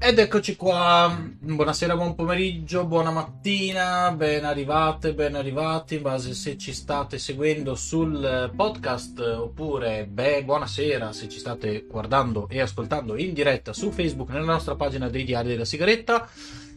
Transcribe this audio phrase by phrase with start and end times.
[0.00, 6.56] Ed eccoci qua, buonasera, buon pomeriggio, buona mattina, ben arrivate, ben arrivati, in base se
[6.56, 13.32] ci state seguendo sul podcast oppure beh, buonasera se ci state guardando e ascoltando in
[13.32, 16.28] diretta su Facebook nella nostra pagina dei diari della sigaretta.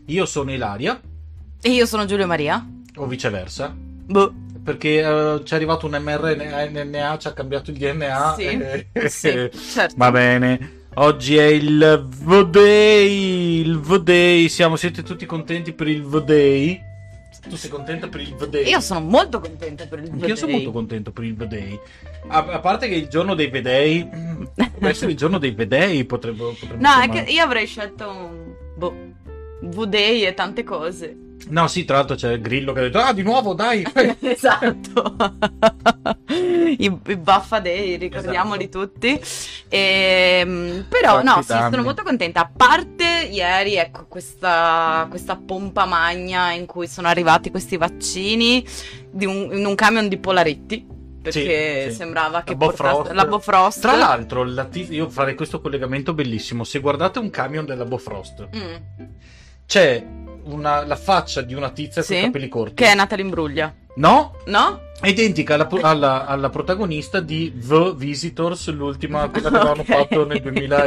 [0.07, 0.99] Io sono Ilaria.
[1.61, 2.67] E io sono Giulio Maria.
[2.95, 3.71] O viceversa.
[3.77, 4.33] Boh.
[4.63, 8.33] Perché uh, ci è arrivato un mRNA, ci ha cambiato il DNA.
[8.35, 8.88] Sì, e...
[9.09, 9.95] sì certo.
[9.95, 10.79] Va bene.
[10.96, 16.84] Oggi è il V-Day, il V-Day, siamo, siete tutti contenti per il V-Day?
[17.48, 18.68] Tu sei contenta per il V-Day?
[18.68, 20.27] Io sono molto contenta per il V-Day.
[20.27, 21.80] Io sono molto contento per il V-Day.
[22.27, 24.05] A, a, parte che il giorno dei V-Day,
[24.54, 26.44] potrebbe essere il giorno dei V-Day, potrebbe...
[26.59, 28.54] potrebbe no, è che io avrei scelto un...
[28.76, 28.96] Boh,
[29.62, 31.16] V-Day e tante cose.
[31.52, 33.86] No, sì, tra l'altro c'è il Grillo che ha detto, ah, di nuovo, dai!
[34.22, 35.16] esatto.
[36.32, 38.88] I, I Buffa Day, ricordiamoli esatto.
[38.88, 39.22] tutti.
[39.68, 42.41] E, ehm, però, no, sì, sono molto contenta.
[42.41, 48.65] A parte ieri, ecco, questa, questa pompa magna in cui sono arrivati questi vaccini
[49.12, 50.88] un, in un camion di Polaretti
[51.21, 51.96] perché sì, sì.
[51.96, 53.12] sembrava che la Bofrost.
[53.12, 53.82] la Bofrost.
[53.82, 56.63] Tra l'altro, la t- io farei questo collegamento bellissimo.
[56.63, 58.76] Se guardate un camion della Bofrost, mm.
[59.65, 60.04] c'è
[60.45, 62.73] una, la faccia di una tizia sì, con i capelli corti.
[62.75, 63.75] Che è Natalie Imbruglia.
[63.95, 64.35] No?
[64.45, 64.89] No?
[65.01, 69.97] È identica alla, alla, alla, protagonista di The Visitors, l'ultima quella che avevano okay.
[69.97, 70.84] fatto nel 2000.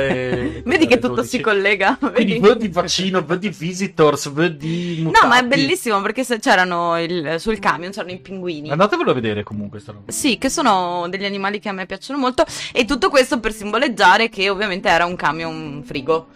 [0.65, 1.99] Vedi che tutto si collega.
[2.01, 5.25] Quindi V di vaccino, V di Visitors, V di mutati.
[5.25, 8.71] No, ma è bellissimo perché c'erano il, sul camion c'erano i pinguini.
[8.71, 9.83] Andatevelo a vedere comunque.
[9.85, 10.13] Roba.
[10.13, 12.45] Sì, che sono degli animali che a me piacciono molto.
[12.73, 16.29] E tutto questo per simboleggiare che ovviamente era un camion frigo.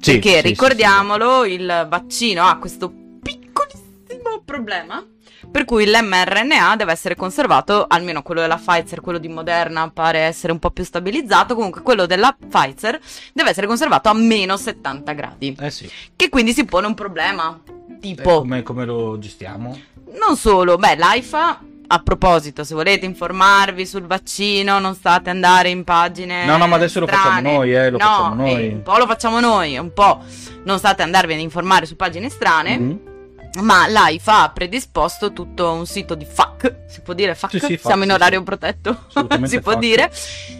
[0.00, 5.04] Sì, perché sì, ricordiamolo, sì, il vaccino ha questo piccolissimo problema.
[5.50, 10.52] Per cui l'mRNA deve essere conservato, almeno quello della Pfizer, quello di Moderna pare essere
[10.52, 13.00] un po' più stabilizzato, comunque quello della Pfizer
[13.32, 15.56] deve essere conservato a meno 70 gradi.
[15.58, 15.90] Eh sì.
[16.14, 17.58] Che quindi si pone un problema.
[18.00, 18.30] Tipo...
[18.30, 19.78] Eh, come, come lo gestiamo?
[20.18, 25.84] Non solo, beh, l'AIFA a proposito, se volete informarvi sul vaccino, non state andare in
[25.84, 26.44] pagine.
[26.44, 27.10] No, no, ma adesso strane.
[27.10, 28.52] lo facciamo noi, eh, lo no, facciamo noi.
[28.52, 30.20] Eh, un po' lo facciamo noi, un po'
[30.64, 32.78] non state a andarvi ad informare su pagine strane.
[32.78, 33.15] Mm-hmm
[33.60, 37.50] ma l'AIFA ha predisposto tutto un sito di FAC, si può dire FAC?
[37.50, 39.04] Sì, sì, Siamo in orario sì, protetto,
[39.44, 39.80] si può FAC.
[39.80, 40.10] dire,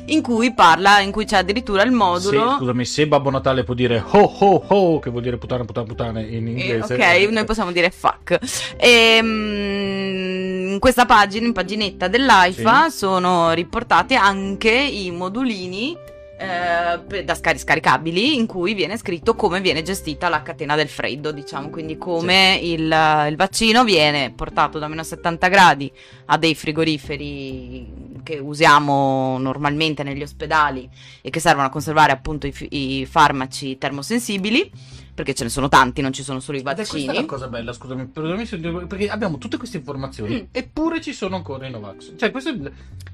[0.06, 2.50] in cui parla, in cui c'è addirittura il modulo...
[2.50, 5.86] Sì, scusami, se Babbo Natale può dire ho ho ho, che vuol dire puttana puttana
[5.86, 6.96] puttana in eh, inglese.
[6.96, 8.38] Eh, ok, noi possiamo dire FAC.
[8.76, 16.05] E, um, in questa pagina, in paginetta dell'AIFA, sono riportati anche i modulini
[16.38, 21.32] eh, da scari- scaricabili in cui viene scritto come viene gestita la catena del freddo,
[21.32, 22.72] diciamo, quindi come sì.
[22.72, 25.90] il, il, vaccino viene portato da meno 70 gradi
[26.26, 30.88] a dei frigoriferi che usiamo normalmente negli ospedali
[31.22, 34.70] e che servono a conservare appunto i, i farmaci termosensibili
[35.16, 37.04] perché ce ne sono tanti, non ci sono solo i vaccini.
[37.04, 40.46] Ed è la cosa bella, scusami, perché abbiamo tutte queste informazioni, mm.
[40.52, 42.12] eppure ci sono ancora i Novax.
[42.16, 42.56] Cioè, questa è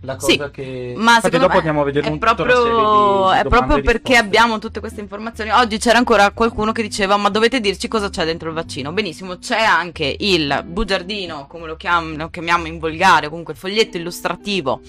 [0.00, 0.94] la cosa sì, che...
[0.96, 4.80] Ma Infatti dopo andiamo a vedere è proprio, di, di è proprio perché abbiamo tutte
[4.80, 5.52] queste informazioni.
[5.52, 8.90] Oggi c'era ancora qualcuno che diceva, ma dovete dirci cosa c'è dentro il vaccino.
[8.90, 13.96] Benissimo, c'è anche il bugiardino, come lo, chiam- lo chiamiamo in volgare, comunque il foglietto
[13.96, 14.80] illustrativo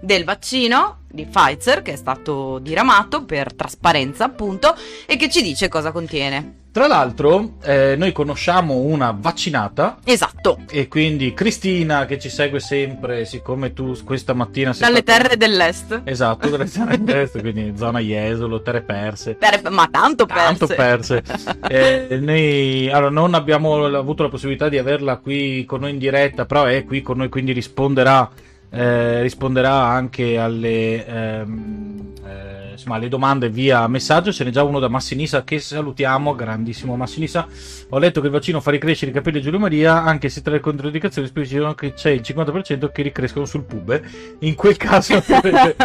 [0.00, 5.68] del vaccino di Pfizer che è stato diramato per trasparenza appunto e che ci dice
[5.68, 6.59] cosa contiene.
[6.72, 9.98] Tra l'altro, eh, noi conosciamo una vaccinata.
[10.04, 10.60] Esatto.
[10.70, 14.86] E quindi Cristina, che ci segue sempre, siccome tu questa mattina sei.
[14.86, 15.18] Dalle stata...
[15.18, 16.02] terre dell'est.
[16.04, 19.36] Esatto, dalle terre dell'est, quindi zona Jesolo, terre perse.
[19.36, 19.68] Terre...
[19.68, 20.44] Ma tanto perse.
[20.44, 21.22] Tanto perse.
[21.68, 26.46] eh, noi allora, non abbiamo avuto la possibilità di averla qui con noi in diretta,
[26.46, 28.30] però è qui con noi, quindi risponderà
[28.70, 34.32] eh, risponderà anche alle, ehm, eh, insomma, alle, domande via messaggio.
[34.32, 37.46] Ce n'è già uno da Massinisa che salutiamo, grandissimo Massinisa.
[37.88, 40.52] Ho letto che il vaccino fa ricrescere i capelli a Giulio Maria, anche se tra
[40.52, 44.02] le controindicazioni specificano che c'è il 50% che ricrescono sul pube.
[44.40, 45.76] In quel caso avete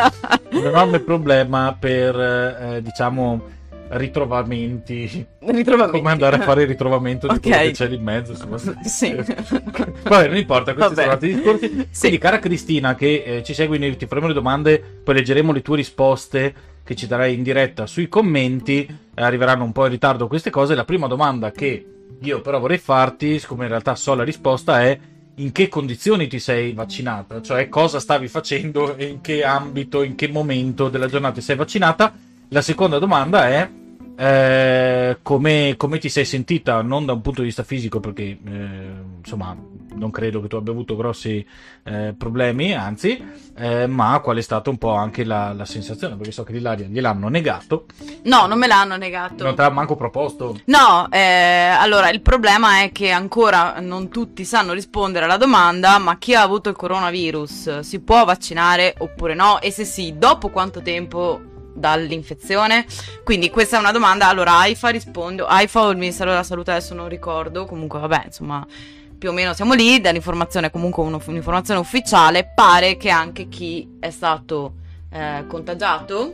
[0.52, 3.64] un enorme problema per, eh, diciamo
[3.98, 5.26] ritrovamenti.
[5.40, 5.98] ritrovamenti.
[5.98, 7.52] Come andare a fare il ritrovamento di okay.
[7.52, 8.32] quello che c'è lì in mezzo.
[8.32, 8.58] Insomma.
[8.84, 9.14] Sì.
[10.04, 11.02] Vabbè, non importa, questi Vabbè.
[11.02, 11.88] sono altri discorsi.
[11.90, 12.00] Sì.
[12.00, 15.78] Quindi, cara Cristina, che eh, ci segui, ti faremo le domande, poi leggeremo le tue
[15.78, 16.54] risposte
[16.84, 18.86] che ci darai in diretta sui commenti.
[18.86, 20.76] Eh, arriveranno un po' in ritardo queste cose.
[20.76, 21.86] La prima domanda che
[22.20, 24.98] io però vorrei farti, siccome in realtà so la risposta, è
[25.36, 30.30] in che condizioni ti sei vaccinata, cioè cosa stavi facendo in che ambito, in che
[30.30, 32.14] momento della giornata ti sei vaccinata
[32.50, 33.70] la seconda domanda è
[34.18, 38.90] eh, come, come, ti sei sentita, non da un punto di vista fisico, perché eh,
[39.18, 39.56] insomma
[39.96, 41.46] non credo che tu abbia avuto grossi
[41.84, 43.24] eh, problemi, anzi,
[43.58, 46.88] eh, ma qual è stata un po' anche la, la sensazione, perché so che l'Ilaria
[46.88, 47.86] gliel'hanno negato.
[48.24, 49.44] No, non me l'hanno negato.
[49.44, 50.60] Non te l'ha manco proposto?
[50.66, 56.18] No, eh, allora il problema è che ancora non tutti sanno rispondere alla domanda, ma
[56.18, 59.60] chi ha avuto il coronavirus si può vaccinare oppure no?
[59.62, 62.86] E se sì, dopo quanto tempo dall'infezione?
[63.24, 66.94] Quindi questa è una domanda, allora AIFA risponde, AIFA o il Ministero della Salute adesso
[66.94, 68.66] non ricordo, comunque vabbè, insomma
[69.18, 74.74] più o meno siamo lì, dall'informazione comunque un'informazione ufficiale, pare che anche chi è stato
[75.10, 76.34] eh, contagiato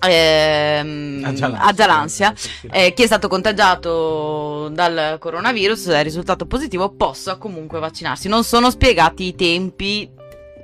[0.00, 2.34] ehm, ha già l'ansia,
[2.70, 8.28] eh, chi è stato contagiato dal coronavirus è risultato positivo possa comunque vaccinarsi.
[8.28, 10.10] Non sono spiegati i tempi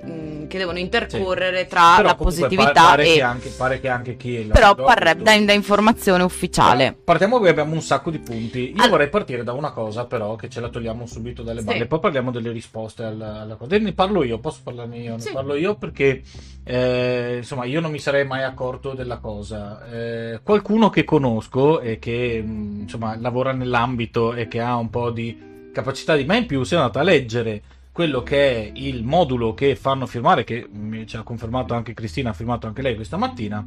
[0.08, 1.68] Mm, che devono intercorrere sì.
[1.68, 5.38] tra Però la positività pare e che anche, pare che anche chi Però parrebbe da,
[5.38, 6.92] da, informazione ufficiale.
[6.92, 8.72] Però partiamo che abbiamo un sacco di punti.
[8.74, 8.90] Io All...
[8.90, 11.80] vorrei partire da una cosa però che ce la togliamo subito dalle balle.
[11.80, 11.86] Sì.
[11.86, 13.76] poi parliamo delle risposte alla, alla cosa.
[13.76, 15.18] Ne parlo io posso parlarne io?
[15.18, 15.28] Sì.
[15.28, 16.22] ne parlo io perché
[16.64, 19.86] eh, insomma io non mi sarei mai accorto della cosa.
[19.90, 25.10] Eh, qualcuno che conosco e che mm, insomma lavora nell'ambito e che ha un po'
[25.10, 27.62] di capacità di me in più si è andato a leggere
[27.98, 30.68] quello che è il modulo che fanno firmare, che
[31.04, 33.66] ci ha confermato anche Cristina, ha firmato anche lei questa mattina,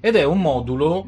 [0.00, 1.06] ed è un modulo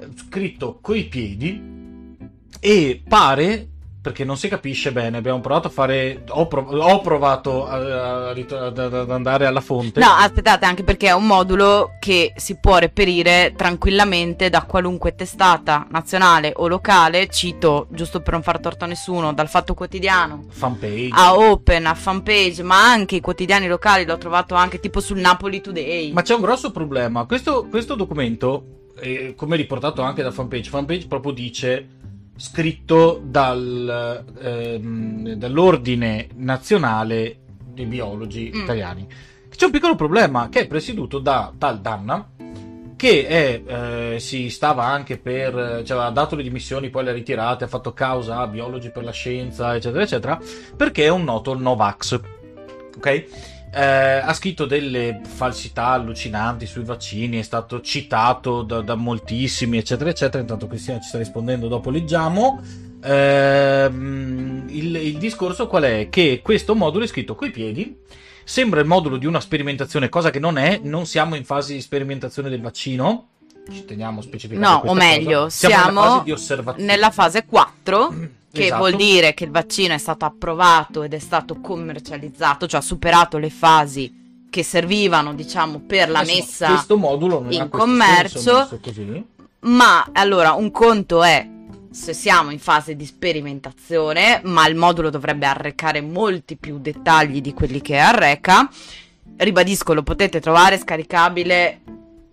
[0.00, 2.16] eh, scritto coi piedi
[2.58, 3.68] e pare
[4.08, 5.18] perché non si capisce bene.
[5.18, 6.22] Abbiamo provato a fare.
[6.30, 10.00] Ho, prov- ho provato a, a, ad andare alla fonte.
[10.00, 15.86] No, aspettate, anche perché è un modulo che si può reperire tranquillamente da qualunque testata
[15.90, 17.28] nazionale o locale.
[17.28, 21.10] Cito, giusto per non far torto a nessuno, dal Fatto Quotidiano fanpage.
[21.12, 24.06] a Open, a fanpage, ma anche i quotidiani locali.
[24.06, 26.12] L'ho trovato anche tipo sul Napoli Today.
[26.12, 27.26] Ma c'è un grosso problema.
[27.26, 31.96] Questo, questo documento, eh, come riportato anche da fanpage, fanpage proprio dice
[32.38, 37.38] scritto dal, ehm, dall'ordine nazionale
[37.74, 38.62] dei biologi mm.
[38.62, 39.06] italiani.
[39.54, 42.30] C'è un piccolo problema che è presieduto da tal Danna
[42.98, 47.12] che è, eh, si stava anche per, cioè ha dato le dimissioni, poi le ha
[47.12, 50.40] ritirate, ha fatto causa a biologi per la scienza, eccetera, eccetera,
[50.76, 52.20] perché è un noto Novax.
[52.96, 53.57] Ok?
[53.70, 60.10] Eh, ha scritto delle falsità allucinanti sui vaccini, è stato citato da, da moltissimi, eccetera,
[60.10, 60.40] eccetera.
[60.40, 62.62] Intanto Cristina ci sta rispondendo, dopo leggiamo.
[63.02, 66.08] Eh, il, il discorso qual è?
[66.10, 67.96] Che questo modulo è scritto coi piedi.
[68.44, 70.80] Sembra il modulo di una sperimentazione, cosa che non è.
[70.82, 73.28] Non siamo in fase di sperimentazione del vaccino.
[73.70, 74.66] Ci teniamo a specificare.
[74.66, 75.68] No, o meglio, cosa.
[75.68, 78.14] siamo, siamo nella, fase nella fase 4
[78.50, 78.78] che esatto.
[78.78, 83.38] vuol dire che il vaccino è stato approvato ed è stato commercializzato, cioè ha superato
[83.38, 88.68] le fasi che servivano, diciamo, per la Insomma, messa questo modulo non in commercio.
[89.60, 91.46] Ma allora, un conto è
[91.90, 97.52] se siamo in fase di sperimentazione, ma il modulo dovrebbe arrecare molti più dettagli di
[97.52, 98.68] quelli che arreca.
[99.36, 101.80] Ribadisco, lo potete trovare scaricabile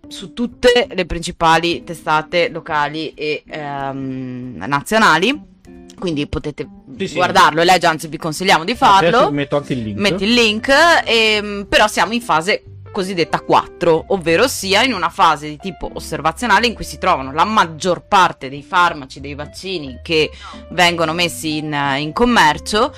[0.08, 5.54] su tutte le principali testate locali e ehm, nazionali
[5.98, 6.68] quindi potete
[6.98, 7.16] sì, sì.
[7.16, 9.32] guardarlo e leggere, anzi vi consigliamo di farlo.
[9.32, 10.00] Metto anche il link.
[10.00, 10.70] Metti il link,
[11.06, 16.66] ehm, però siamo in fase cosiddetta 4, ovvero sia in una fase di tipo osservazionale
[16.66, 20.32] in cui si trovano la maggior parte dei farmaci, dei vaccini che
[20.70, 22.94] vengono messi in, in commercio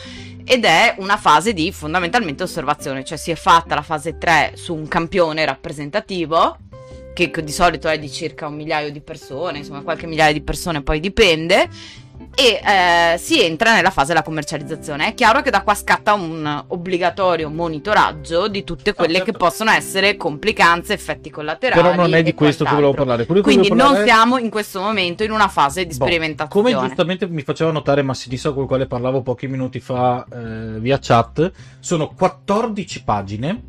[0.45, 4.75] ed è una fase di fondamentalmente osservazione, cioè si è fatta la fase 3 su
[4.75, 6.57] un campione rappresentativo
[7.13, 10.83] che di solito è di circa un migliaio di persone, insomma qualche migliaio di persone
[10.83, 11.67] poi dipende
[12.35, 15.07] e eh, si entra nella fase della commercializzazione.
[15.07, 19.31] È chiaro che da qua scatta un obbligatorio monitoraggio di tutte quelle ah, certo.
[19.31, 21.81] che possono essere complicanze, effetti collaterali.
[21.81, 23.25] Però non è di questo che volevo parlare.
[23.25, 24.05] Quello Quindi non parlare...
[24.05, 26.71] siamo in questo momento in una fase di boh, sperimentazione.
[26.71, 30.99] Come giustamente mi faceva notare Massinissa con il quale parlavo pochi minuti fa eh, via
[31.01, 33.63] chat, sono 14 pagine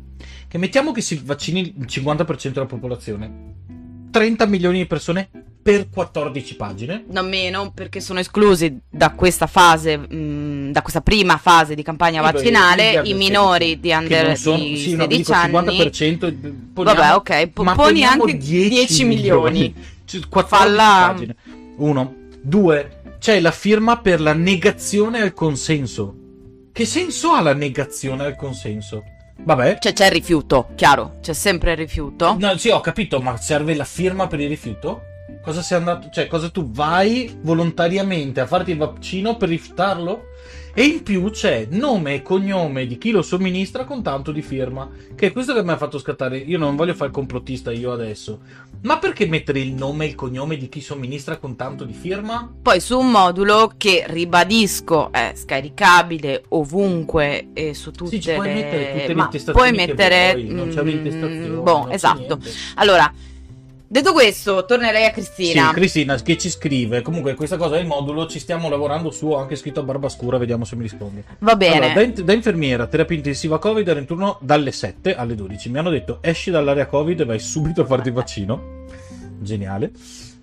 [0.47, 3.68] che mettiamo che si vaccini il 50% della popolazione.
[4.09, 5.29] 30 milioni di persone
[5.61, 7.03] per 14 pagine.
[7.09, 11.83] Non meno, perché sono esclusi da questa fase, mh, mm, da questa prima fase di
[11.83, 15.53] campagna vaccinale, i minori di under sono, di sì, 16 no, anni.
[15.53, 19.51] 50%, poniamo, Vabbè, ok, po- poni anche 10, 10 milioni.
[19.51, 19.73] milioni.
[20.27, 21.13] 14 Falla...
[21.13, 21.35] pagine.
[21.77, 22.15] Uno.
[22.41, 23.01] Due.
[23.19, 26.15] C'è la firma per la negazione al consenso.
[26.71, 29.03] Che senso ha la negazione al consenso?
[29.43, 29.77] Vabbè.
[29.79, 32.35] Cioè c'è il rifiuto, chiaro, c'è sempre il rifiuto.
[32.39, 35.03] No, sì, ho capito, ma serve la firma per il rifiuto?
[35.41, 40.25] Cosa sei andato, cioè cosa tu vai volontariamente a farti il vaccino per rifiutarlo?
[40.73, 44.89] E in più c'è nome e cognome di chi lo somministra con tanto di firma.
[45.15, 46.37] Che è questo che mi ha fatto scattare.
[46.37, 48.39] Io non voglio fare il complottista io adesso.
[48.81, 52.49] Ma perché mettere il nome e il cognome di chi somministra con tanto di firma?
[52.61, 58.47] Poi su un modulo che ribadisco è scaricabile ovunque e su tutte sì, ci puoi
[58.47, 62.37] le mettere tutte le puoi mettere vuoi, non c'è mm, l'intestazione, boh, esatto.
[62.37, 62.51] niente.
[62.75, 63.13] Allora,
[63.89, 65.69] detto questo, tornerei a Cristina.
[65.69, 67.01] Sì, Cristina che ci scrive.
[67.01, 69.27] Comunque, questa cosa del modulo ci stiamo lavorando su.
[69.27, 71.23] Ho anche scritto a barba scura, vediamo se mi risponde.
[71.39, 71.75] Va bene.
[71.75, 75.69] Allora, da, in- da infermiera, terapia intensiva Covid era in turno dalle 7 alle 12.
[75.69, 78.85] Mi hanno detto esci dall'area Covid e vai subito a farti il vaccino.
[79.39, 79.91] Geniale.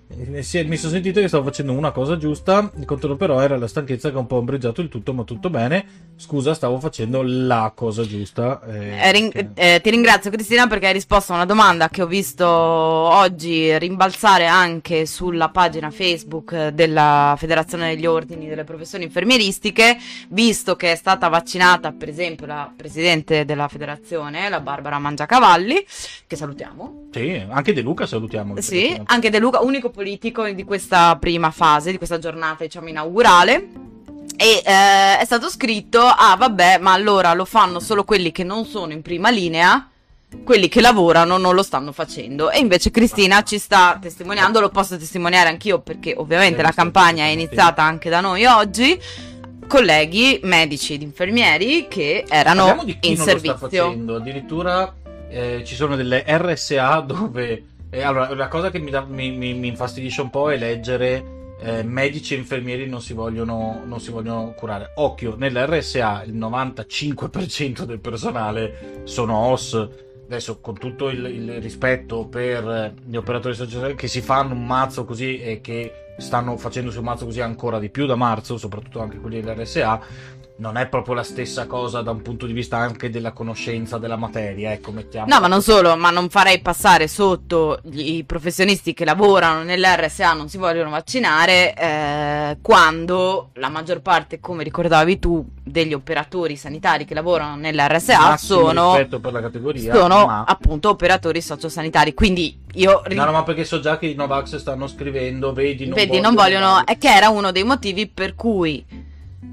[0.09, 3.67] Eh, mi sono sentito che stavo facendo una cosa giusta, il controllo però era la
[3.67, 6.05] stanchezza che ha un po' ombreggiato il tutto, ma tutto bene.
[6.15, 8.61] Scusa, stavo facendo la cosa giusta.
[8.67, 12.07] eh, Eh, ring- eh, ti ringrazio Cristina perché hai risposto a una domanda che ho
[12.07, 19.97] visto oggi rimbalzare anche sulla pagina Facebook della Federazione degli Ordini delle Professioni Infermieristiche,
[20.29, 25.85] visto che è stata vaccinata per esempio la presidente della federazione, la Barbara Mangiacavalli,
[26.25, 27.09] che salutiamo.
[27.11, 28.59] Sì, anche De Luca salutiamo.
[28.61, 33.67] Sì, anche De Luca, unico politico di questa prima fase, di questa giornata diciamo inaugurale.
[34.37, 38.65] E eh, è stato scritto: Ah, vabbè, ma allora lo fanno solo quelli che non
[38.65, 39.89] sono in prima linea.
[40.43, 42.51] Quelli che lavorano non lo stanno facendo.
[42.51, 47.23] E invece Cristina ci sta testimoniando, lo posso testimoniare anch'io perché ovviamente la sì, campagna
[47.23, 49.01] è iniziata anche da noi oggi.
[49.67, 53.83] Colleghi medici ed infermieri che erano Parliamo di chi in non lo sta servizio.
[53.85, 54.15] facendo.
[54.17, 54.93] Addirittura
[55.29, 57.63] eh, ci sono delle RSA dove.
[57.89, 61.55] Eh, allora, la cosa che mi, dà- mi- mi- mi infastidisce un po' è leggere
[61.59, 64.91] eh, medici e infermieri non si, vogliono, non si vogliono curare.
[64.95, 69.89] Occhio, nell'RSA il 95% del personale sono OS.
[70.25, 74.65] Adesso, con tutto il, il rispetto per eh, gli operatori sociali che si fanno un
[74.65, 78.99] mazzo così e che stanno facendosi un mazzo così ancora di più da marzo, soprattutto
[78.99, 80.01] anche quelli dell'RSA,
[80.59, 84.15] non è proprio la stessa cosa da un punto di vista anche della conoscenza della
[84.15, 85.27] materia, ecco, mettiamo.
[85.31, 90.49] No, ma non solo, ma non farei passare sotto i professionisti che lavorano nell'RSA non
[90.49, 97.13] si vogliono vaccinare eh, quando la maggior parte, come ricordavi tu, degli operatori sanitari che
[97.13, 100.43] lavorano nell'RSA sono, per la categoria, sono ma...
[100.47, 102.13] appunto operatori sociosanitari.
[102.13, 105.93] Quindi io No, no, ma perché so già che i Novax stanno scrivendo, vedi, non
[105.93, 108.83] vedi, non vogliono, è che era uno dei motivi per cui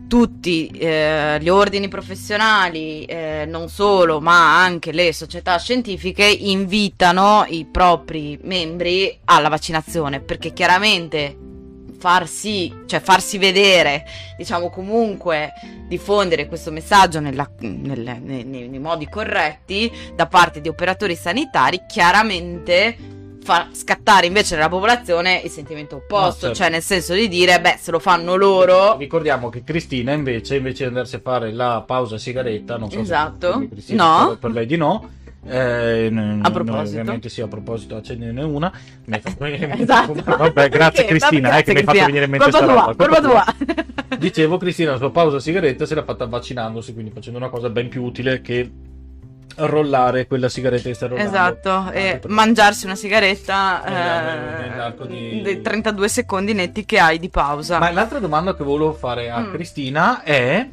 [0.09, 7.64] tutti eh, gli ordini professionali, eh, non solo, ma anche le società scientifiche invitano i
[7.64, 11.37] propri membri alla vaccinazione, perché chiaramente
[11.99, 14.05] farsi, cioè farsi vedere,
[14.37, 15.53] diciamo comunque
[15.88, 22.97] diffondere questo messaggio nella- nei, nei- nei modi corretti da parte di operatori sanitari, chiaramente
[23.45, 26.55] fa scattare invece nella popolazione il sentimento opposto, certo.
[26.57, 30.85] cioè nel senso di dire, beh, se lo fanno loro, Ricordiamo che Cristina invece, invece
[30.85, 33.69] di andarsi a fare la pausa sigaretta, non so Esatto.
[33.79, 34.37] se No.
[34.41, 35.11] per- lei di no.
[35.47, 36.99] eh, n- A proposito.
[37.01, 38.73] ovviamente sì, a proposito, accendene una.
[39.05, 40.15] Mi fatto venire Esatto.
[40.15, 41.19] Vabbè, grazie Perché?
[41.19, 44.17] Cristina, Vabbè, eh, che mi hai grazie, fatto venire in mente Colpa tua, colpa tua.
[44.19, 47.89] Dicevo, Cristina, la sua pausa sigaretta se l'ha fatta vaccinandosi, quindi facendo una cosa ben
[47.89, 48.71] più utile che
[49.56, 51.28] rollare quella sigaretta che sta rollando.
[51.30, 56.84] Esatto, Anche e per- mangiarsi una sigaretta Eh, eh, nell'arco di- dei 32 secondi netti
[56.84, 57.78] che hai di pausa.
[57.78, 59.52] Ma l'altra domanda che volevo fare a Mm.
[59.52, 60.68] Cristina è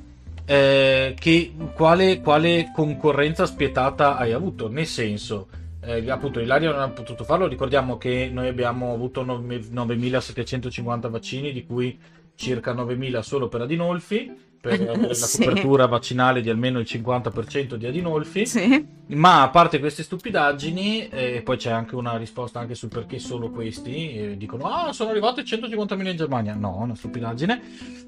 [0.45, 4.67] eh, che quale, quale concorrenza spietata hai avuto?
[4.69, 5.47] Nel senso,
[5.83, 7.47] eh, appunto, Ilaria non ha potuto farlo.
[7.47, 11.97] Ricordiamo che noi abbiamo avuto nove- 9.750 vaccini, di cui
[12.35, 15.44] circa 9.000 solo per Adinolfi, per avere la Sì.
[15.44, 18.46] copertura vaccinale di almeno il 50% di Adinolfi.
[18.46, 18.86] Sì.
[19.08, 23.50] Ma a parte queste stupidaggini, eh, poi c'è anche una risposta anche sul perché solo
[23.50, 24.13] questi.
[24.15, 26.53] eh, dicono: Ah, sono arrivati 150.000 in Germania.
[26.53, 27.62] No, una stupidaggine.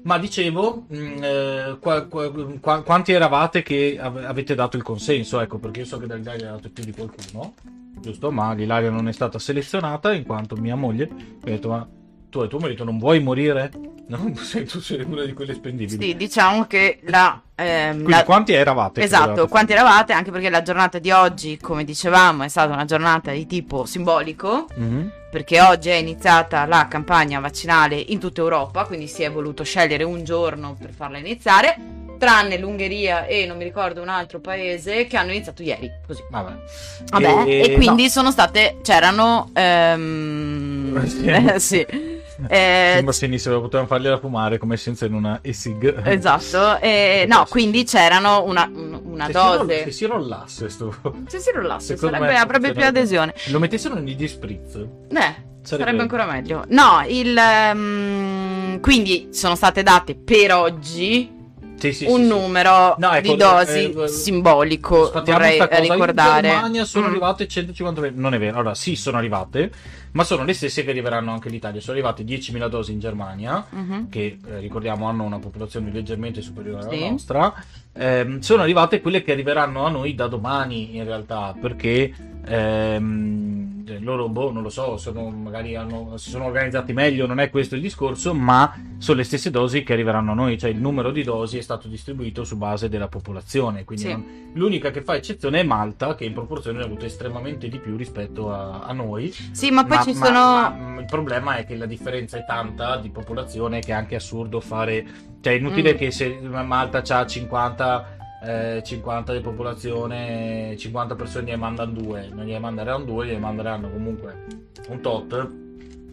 [0.04, 2.30] Ma dicevo, mh, eh, qua- qua-
[2.60, 5.40] qua- quanti eravate che ave- avete dato il consenso?
[5.40, 7.54] Ecco, perché io so che dall'Italia ha dato più di qualcuno,
[8.00, 8.30] giusto?
[8.30, 11.86] Ma l'Ilaria non è stata selezionata in quanto mia moglie mi ha detto: Ma
[12.34, 13.70] tu e tuo marito non vuoi morire?
[14.08, 16.02] Non sei tu sei una di quelle spendibili.
[16.04, 19.02] Sì, diciamo che la, ehm, Quindi la- quanti eravate?
[19.02, 20.12] Esatto, volevate quanti eravate?
[20.12, 24.66] Anche perché la giornata di oggi, come dicevamo, è stata una giornata di tipo simbolico?
[24.74, 25.12] Mhm.
[25.34, 30.04] perché oggi è iniziata la campagna vaccinale in tutta Europa, quindi si è voluto scegliere
[30.04, 31.76] un giorno per farla iniziare,
[32.18, 36.22] tranne l'Ungheria e non mi ricordo un altro paese che hanno iniziato ieri, così.
[36.30, 36.52] Vabbè.
[37.10, 41.24] Vabbè, E- e, quindi sono state, c'erano, ehm, Sì.
[41.26, 41.86] eh, sì,
[42.48, 46.02] eh, Sembra senissimo, potevamo fargliela fumare come senza in una ESIG.
[46.06, 49.82] esatto, eh, no, quindi c'erano una, un- una Se si roll- dose.
[49.84, 50.94] Se si rollasse sto...
[51.26, 53.34] Se si rollasse, sarebbe, me avrebbe più adesione.
[53.46, 54.74] Lo mettessero negli spritz.
[54.76, 56.64] Eh, sarebbe, ancora meglio.
[56.68, 61.42] No, il, ehm, quindi sono state date per oggi
[61.76, 66.48] sì, sì, un numero no, ecco, di dosi eh, simbolico, vorrei ricordare.
[66.48, 67.10] In Germania sono mm.
[67.10, 69.70] arrivate 150 non è vero, allora sì sono arrivate,
[70.14, 73.66] ma sono le stesse che arriveranno anche in Italia, sono arrivate 10.000 dosi in Germania,
[73.74, 74.08] mm-hmm.
[74.08, 77.52] che eh, ricordiamo hanno una popolazione leggermente superiore alla nostra,
[77.92, 82.14] eh, sono arrivate quelle che arriveranno a noi da domani in realtà, perché...
[82.46, 87.38] Ehm, cioè, loro, boh, non lo so, sono, magari hanno, si sono organizzati meglio, non
[87.38, 90.78] è questo il discorso, ma sono le stesse dosi che arriveranno a noi, cioè il
[90.78, 94.10] numero di dosi è stato distribuito su base della popolazione, quindi sì.
[94.12, 97.96] non, l'unica che fa eccezione è Malta, che in proporzione ha avuto estremamente di più
[97.96, 99.30] rispetto a, a noi.
[99.50, 100.38] Sì, ma poi ma, ma, sono...
[100.38, 104.60] Ma, il problema è che la differenza è tanta di popolazione che è anche assurdo
[104.60, 105.04] fare...
[105.40, 105.96] Cioè è inutile mm.
[105.96, 112.44] che se Malta ha 50 eh, 50 di popolazione, 50 persone gli mandano due, non
[112.44, 114.44] gli manderanno due, gli manderanno comunque
[114.88, 115.50] un tot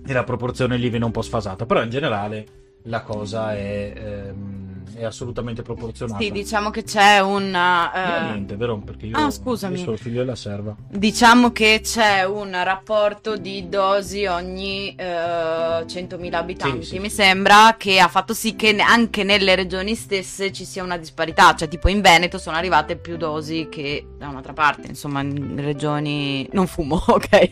[0.05, 2.45] e la proporzione lì viene un po' sfasata, però in generale
[2.83, 3.93] la cosa è...
[3.95, 4.60] Ehm,
[4.95, 6.21] è assolutamente proporzionata.
[6.21, 7.43] Sì, diciamo che c'è un.
[7.43, 8.31] Uh...
[8.31, 8.77] niente, vero?
[8.77, 9.77] Perché io, ah, scusami.
[9.77, 10.75] io sono figlio della serva.
[10.89, 16.83] Diciamo che c'è un rapporto di dosi ogni eh, 100.000 abitanti.
[16.83, 17.15] Sì, sì, Mi sì.
[17.15, 21.55] sembra che ha fatto sì che anche nelle regioni stesse ci sia una disparità.
[21.55, 24.87] Cioè, tipo in Veneto sono arrivate più dosi che da un'altra parte.
[24.87, 26.47] Insomma, in regioni.
[26.51, 27.49] Non fumo, ok?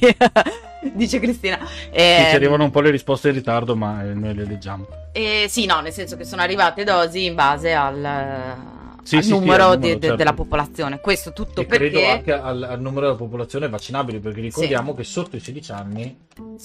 [0.94, 1.60] dice Cristina.
[1.92, 4.88] Eh, sì, ci arrivano un po' le risposte in ritardo, ma eh, noi le leggiamo.
[5.12, 8.58] Eh, sì, no, nel senso che sono arrivate dosi in base al,
[9.04, 10.16] sì, al sì, numero, sì, numero certo.
[10.18, 11.00] della popolazione.
[11.00, 11.90] Questo tutto e perché.
[11.90, 16.18] credo anche al, al, numero della popolazione vaccinabile, perché ricordiamo che sotto i 16 anni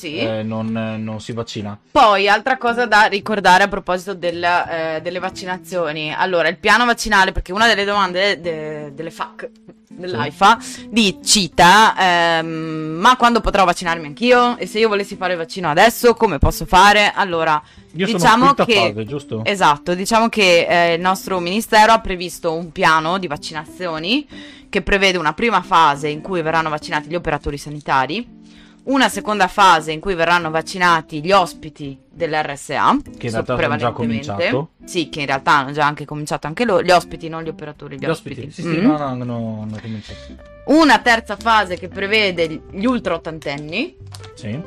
[0.02, 1.78] eh, non, non, si vaccina.
[1.90, 6.12] Poi, altra cosa da ricordare a proposito del, eh, delle vaccinazioni.
[6.12, 9.50] Allora, il piano vaccinale, perché una delle domande de, de, delle FAC
[9.96, 10.88] dell'AIFA sì.
[10.90, 11.94] di Cita
[12.38, 16.38] ehm, ma quando potrò vaccinarmi anch'io e se io volessi fare il vaccino adesso come
[16.38, 17.62] posso fare allora
[17.92, 19.44] io diciamo che fase, giusto?
[19.44, 24.26] esatto diciamo che eh, il nostro ministero ha previsto un piano di vaccinazioni
[24.68, 28.42] che prevede una prima fase in cui verranno vaccinati gli operatori sanitari
[28.84, 33.92] una seconda fase in cui verranno vaccinati gli ospiti dell'RSA che in realtà hanno già
[33.92, 34.70] cominciato.
[34.84, 37.96] Sì che in realtà hanno già anche cominciato anche loro gli ospiti non gli operatori
[37.96, 38.46] gli, gli ospiti.
[38.46, 38.52] ospiti.
[38.52, 38.84] sì sì mm.
[38.84, 40.52] no, no, no, hanno cominciato.
[40.66, 43.96] Una terza fase che prevede gli ultra ottantenni.
[44.34, 44.58] Sì.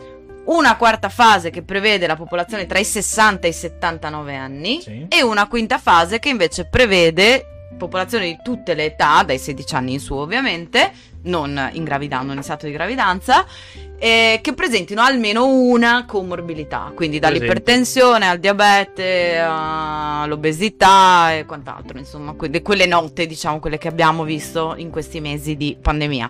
[0.46, 4.82] Una quarta fase che prevede la popolazione tra i 60 e i 79 anni.
[4.82, 5.06] Sì.
[5.10, 7.46] e una quinta fase che invece prevede
[7.78, 10.92] popolazione di tutte le età, dai 16 anni in su ovviamente,
[11.24, 13.46] non in gravidando, in stato di gravidanza,
[14.00, 22.62] eh, che presentino almeno una comorbilità, quindi dall'ipertensione al diabete all'obesità e quant'altro, insomma, quelle,
[22.62, 26.30] quelle note, diciamo, quelle che abbiamo visto in questi mesi di pandemia.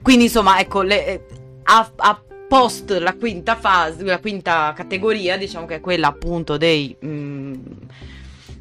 [0.00, 1.24] Quindi, insomma, ecco, le, eh,
[1.64, 6.96] a, a post la quinta fase, la quinta categoria, diciamo che è quella appunto dei
[6.98, 7.54] mh, mm,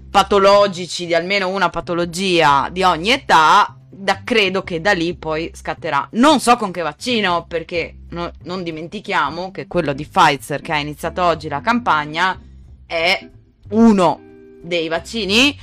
[0.10, 6.08] patologici, di almeno una patologia di ogni età, da, credo che da lì poi scatterà.
[6.14, 10.80] Non so con che vaccino, perché no, non dimentichiamo che quello di Pfizer che ha
[10.80, 12.40] iniziato oggi la campagna
[12.88, 13.30] è
[13.70, 14.20] uno
[14.62, 15.58] dei vaccini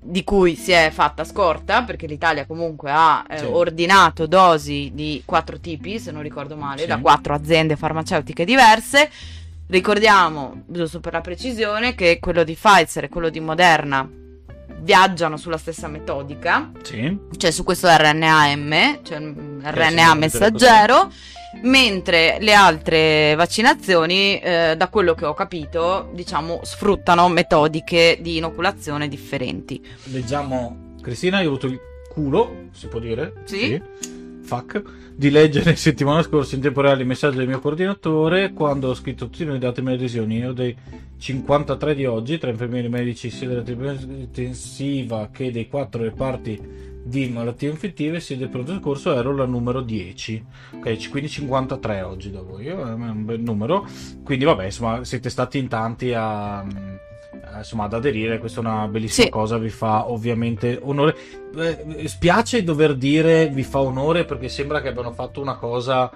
[0.00, 3.44] di cui si è fatta scorta, perché l'Italia comunque ha eh, sì.
[3.44, 6.86] ordinato dosi di quattro tipi, se non ricordo male, sì.
[6.86, 9.08] da quattro aziende farmaceutiche diverse.
[9.68, 14.08] Ricordiamo, giusto per la precisione, che quello di Pfizer e quello di Moderna
[14.80, 17.16] viaggiano sulla stessa metodica, sì.
[17.36, 21.10] cioè su questo RNA-M, cioè RNA messaggero,
[21.62, 29.08] mentre le altre vaccinazioni, eh, da quello che ho capito, diciamo, sfruttano metodiche di inoculazione
[29.08, 29.84] differenti.
[30.04, 31.78] Leggiamo, Cristina, hai avuto il
[32.10, 33.34] culo, si può dire?
[33.44, 33.58] Sì.
[34.00, 34.06] sì.
[34.42, 38.94] Fuck di leggere settimana scorsa in tempo reale i messaggi del mio coordinatore quando ho
[38.94, 40.36] scritto tutti i dati delle lesioni.
[40.36, 40.76] Io dei
[41.18, 47.28] 53 di oggi, tra infermieri medici sia della terapia intensiva che dei quattro reparti di
[47.30, 50.44] malattie infettive sia del pronto soccorso ero la numero 10.
[50.76, 53.88] Ok, quindi 53 oggi da voi, è un bel numero.
[54.22, 56.97] Quindi vabbè, insomma, siete stati in tanti a eh,
[57.56, 59.32] insomma, ad aderire, questa è una bellissima sì.
[59.32, 61.16] cosa, vi fa ovviamente onore.
[61.56, 66.10] Eh, spiace dover dire vi fa onore perché sembra che abbiano fatto una cosa,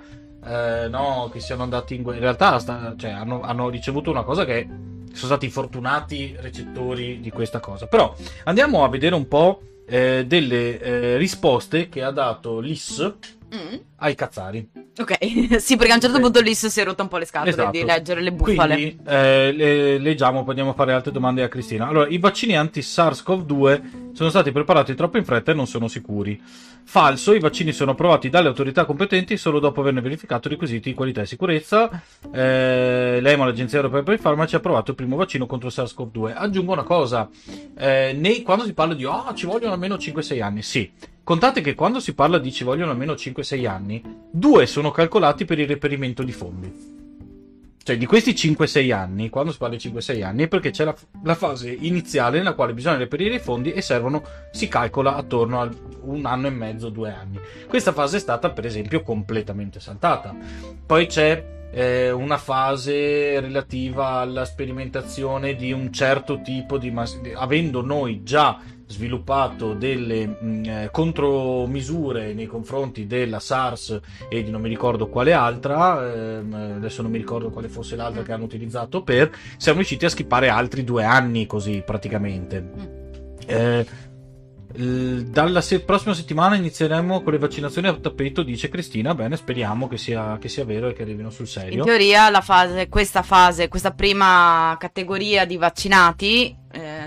[0.44, 2.18] eh, no, che siano andati in guerra.
[2.18, 7.30] In realtà sta, cioè, hanno, hanno, ricevuto una cosa che sono stati fortunati recettori di
[7.30, 7.86] questa cosa.
[7.86, 8.14] Però
[8.44, 13.14] andiamo a vedere un po' eh, delle eh, risposte che ha dato l'IS
[13.54, 13.74] Mm.
[13.96, 14.66] ai cazzari.
[14.98, 15.16] Ok,
[15.60, 17.70] sì, perché a un certo punto Liss si è rotta un po' le scatole Esatto.
[17.70, 18.74] di leggere le bufale.
[18.74, 21.86] Quindi eh, le- leggiamo, poi andiamo a fare altre domande a Cristina.
[21.86, 26.40] Allora, i vaccini anti-SARS-CoV-2 sono stati preparati troppo in fretta e non sono sicuri.
[26.84, 30.94] Falso, i vaccini sono approvati dalle autorità competenti solo dopo averne verificato i requisiti di
[30.96, 31.88] qualità e sicurezza.
[32.32, 36.32] Eh, L'EMA, l'Agenzia Europea per i Farmaci, ha approvato il primo vaccino contro il SARS-CoV-2.
[36.34, 37.28] Aggiungo una cosa,
[37.76, 40.90] eh, nei- quando si parla di "Ah, ci vogliono almeno 5-6 anni, sì.
[41.24, 45.60] Contate che quando si parla di ci vogliono almeno 5-6 anni, due sono calcolati per
[45.60, 47.00] il reperimento di fondi.
[47.84, 50.94] Cioè, di questi 5-6 anni, quando si parla di 5-6 anni, è perché c'è la,
[51.22, 55.70] la fase iniziale nella quale bisogna reperire i fondi e servono, si calcola attorno a
[56.02, 57.38] un anno e mezzo, due anni.
[57.68, 60.34] Questa fase è stata, per esempio, completamente saltata.
[60.84, 66.90] Poi c'è eh, una fase relativa alla sperimentazione di un certo tipo di...
[66.90, 68.60] mas- avendo noi già
[68.92, 75.32] sviluppato delle mh, eh, contromisure nei confronti della SARS e di non mi ricordo quale
[75.32, 80.04] altra, ehm, adesso non mi ricordo quale fosse l'altra che hanno utilizzato per, siamo riusciti
[80.04, 83.00] a skippare altri due anni così praticamente.
[83.46, 83.86] Eh,
[84.74, 89.14] l- dalla se- prossima settimana inizieremo con le vaccinazioni a tappeto, dice Cristina.
[89.14, 91.84] Bene, speriamo che sia, che sia vero e che arrivino sul In serio.
[91.84, 96.61] teoria la fase, questa fase, questa prima categoria di vaccinati, eh,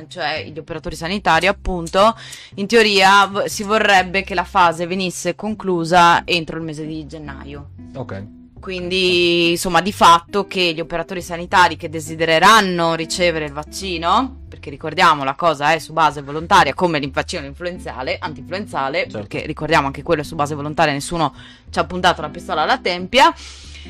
[0.07, 2.15] cioè gli operatori sanitari appunto,
[2.55, 7.69] in teoria v- si vorrebbe che la fase venisse conclusa entro il mese di gennaio.
[7.95, 8.23] Ok,
[8.59, 15.23] Quindi, insomma, di fatto che gli operatori sanitari che desidereranno ricevere il vaccino, perché ricordiamo
[15.23, 19.17] la cosa è su base volontaria come il vaccino influenzale, antinfluenzale, Certo.
[19.19, 21.33] perché ricordiamo anche quello è su base volontaria, nessuno
[21.69, 23.31] ci ha puntato la pistola alla tempia.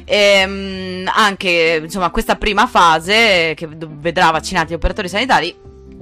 [0.04, 5.56] Ehm, anche insomma questa prima fase eh, che vedrà vaccinati gli operatori sanitari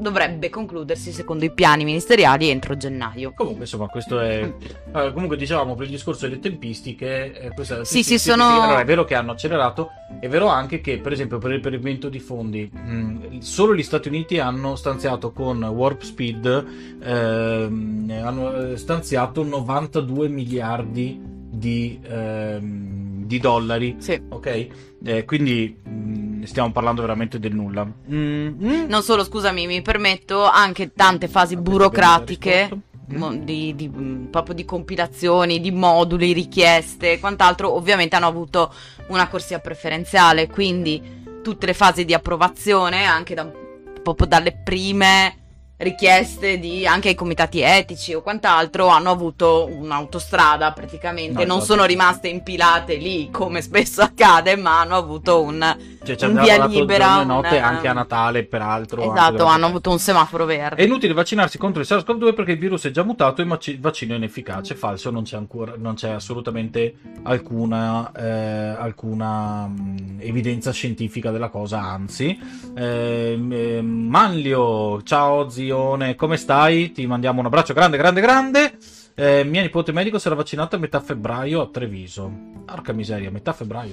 [0.03, 3.33] dovrebbe concludersi secondo i piani ministeriali entro gennaio.
[3.35, 4.43] comunque insomma questo è...
[4.93, 7.33] eh, comunque dicevamo per il discorso delle tempistiche...
[7.33, 9.89] eh, questa- Sì, sì, sono- allora, è vero che hanno accelerato,
[10.19, 14.09] è vero anche che per esempio per il reperimento di fondi mh, solo gli Stati
[14.09, 16.65] Uniti hanno stanziato con Warp Speed
[17.01, 24.21] ehm, hanno eh, stanziato 92 miliardi di, ehm, di dollari Sì.
[24.29, 24.67] ok
[25.05, 28.85] Eh, quindi mh, stiamo parlando veramente del nulla Mm, mm.
[28.87, 32.69] Non solo, scusami, mi permetto anche tante fasi Vabbè, burocratiche.
[33.07, 33.89] mo- Di, di,
[34.31, 38.73] proprio di compilazioni, di moduli, richieste, quant'altro, ovviamente hanno avuto
[39.07, 41.01] una corsia preferenziale, quindi
[41.43, 43.45] tutte le fasi di approvazione, anche da,
[44.01, 45.42] proprio dalle prime
[45.77, 51.73] richieste di anche ai comitati etici o quant'altro, hanno avuto un'autostrada praticamente, No, non esatto.
[51.73, 55.59] sono rimaste impilate lì come spesso accade, ma hanno avuto un
[56.03, 59.01] Cioè, abbiamo via libera, e notte un- anche a Natale, peraltro.
[59.11, 60.81] Esatto, hanno avuto un semaforo verde.
[60.81, 64.13] È inutile vaccinarsi contro il SARS-CoV-2 perché il virus è già mutato e il vaccino
[64.13, 64.75] è inefficace.
[64.75, 71.81] Falso, non c'è ancora, non c'è assolutamente alcuna, eh, alcuna mh, evidenza scientifica della cosa,
[71.81, 72.37] anzi.
[72.75, 76.91] Ehm, ehm, Manlio, ciao zione, come stai?
[76.91, 78.73] Ti mandiamo un abbraccio grande, grande, grande.
[79.15, 82.31] Eh, mia nipote medico sarà vaccinata a metà febbraio a Treviso.
[82.65, 83.91] Porca miseria, metà febbraio.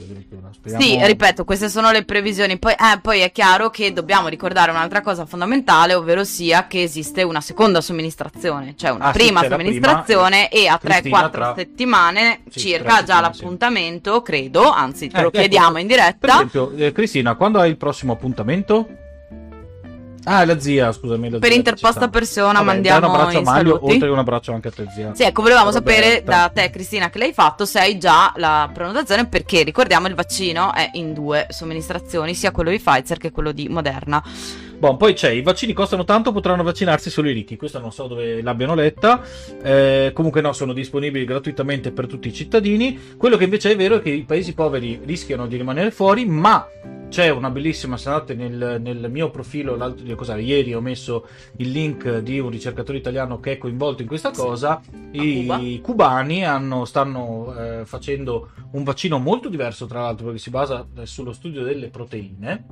[0.52, 2.58] Speriamo- Sì, ripeto, queste sono le previsioni.
[2.58, 7.22] Poi, eh, poi è chiaro che dobbiamo ricordare un'altra cosa fondamentale, ovvero sia che esiste
[7.22, 11.54] una seconda somministrazione, cioè una Ah, sì, prima la somministrazione e a Cristina 3-4 tra-
[11.54, 13.40] settimane Sì, circa già settimane, sì.
[13.42, 16.32] l'appuntamento, credo, anzi te Eh, lo ecco, chiediamo in Per diretta.
[16.34, 18.88] esempio, eh, Cristina, quando hai il prossimo appuntamento?
[20.24, 21.30] Ah, la zia, scusami.
[21.30, 23.92] la Per zia interposta persona Vabbè, mandiamo un abbraccio a i Maglio, saluti.
[23.92, 25.14] oltre che un abbraccio anche a te, zia.
[25.14, 25.92] Sì, ecco, volevamo Roberta.
[25.92, 30.14] sapere da te, Cristina, che l'hai fatto, se hai già la prenotazione, perché ricordiamo il
[30.14, 34.22] vaccino è in due somministrazioni, sia quello di Pfizer che quello di Moderna.
[34.80, 37.58] Bon, poi c'è, i vaccini costano tanto, potranno vaccinarsi solo i ricchi.
[37.58, 39.22] Questa non so dove l'abbiano letta.
[39.62, 42.98] Eh, comunque no, sono disponibili gratuitamente per tutti i cittadini.
[43.18, 46.66] Quello che invece è vero è che i paesi poveri rischiano di rimanere fuori, ma
[47.10, 49.76] c'è una bellissima, se andate nel, nel mio profilo,
[50.38, 51.26] ieri ho messo
[51.58, 54.40] il link di un ricercatore italiano che è coinvolto in questa Sì.
[54.40, 54.80] cosa.
[54.80, 55.58] Cuba.
[55.58, 60.86] I cubani hanno- stanno eh, facendo un vaccino molto diverso, tra l'altro, perché si basa
[60.96, 62.64] eh, sullo studio delle proteine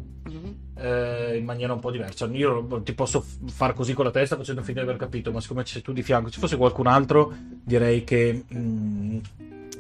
[0.79, 2.27] eh, in maniera un po' diversa.
[2.27, 5.63] Io ti posso far così con la testa facendo finta di aver capito, ma siccome
[5.63, 8.45] c'è tu di fianco, ci fosse qualcun altro, direi che.
[8.55, 9.19] mm,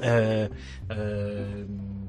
[0.01, 0.51] eh,
[0.89, 1.67] eh,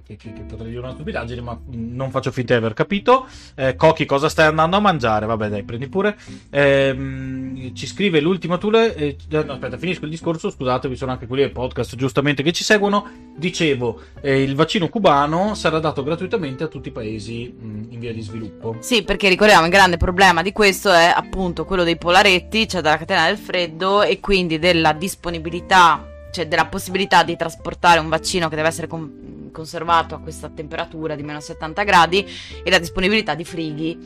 [0.10, 3.28] che, che- che potrei dire una stupidaggine, ma non faccio finta di aver capito.
[3.54, 5.28] Eh, Cochi, cosa stai andando a mangiare?
[5.28, 6.17] Vabbè, dai, prendi pure.
[6.50, 8.95] Ehm, ci scrive l'ultima Tule.
[8.95, 10.50] eh, no, aspetta, finisco il discorso.
[10.50, 13.08] Scusate, vi sono anche quelli del podcast giustamente che ci seguono.
[13.38, 18.12] Dicevo, eh, il vaccino cubano sarà dato gratuitamente a tutti i paesi mm, in via
[18.13, 18.78] di sviluppo.
[18.80, 22.98] Sì, perché ricordiamo il grande problema di questo è appunto quello dei polaretti, cioè della
[22.98, 28.56] catena del freddo e quindi della disponibilità cioè della possibilità di trasportare un vaccino che
[28.56, 32.26] deve essere con- conservato a questa temperatura di meno 70 gradi
[32.63, 33.98] e la disponibilità di frighi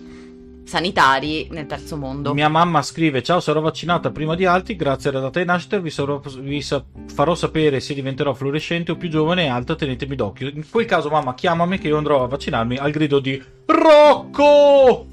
[0.65, 2.33] sanitari nel terzo mondo.
[2.33, 4.75] Mia mamma scrive: Ciao, sarò vaccinata prima di altri.
[4.75, 5.77] Grazie alla data di nascita.
[5.77, 9.75] Vi, sarò- vi sa- farò sapere se diventerò fluorescente o più giovane e alta.
[9.75, 10.47] Tenetemi d'occhio.
[10.47, 15.12] In quel caso, mamma, chiamami che io andrò a vaccinarmi al grido di Rocco!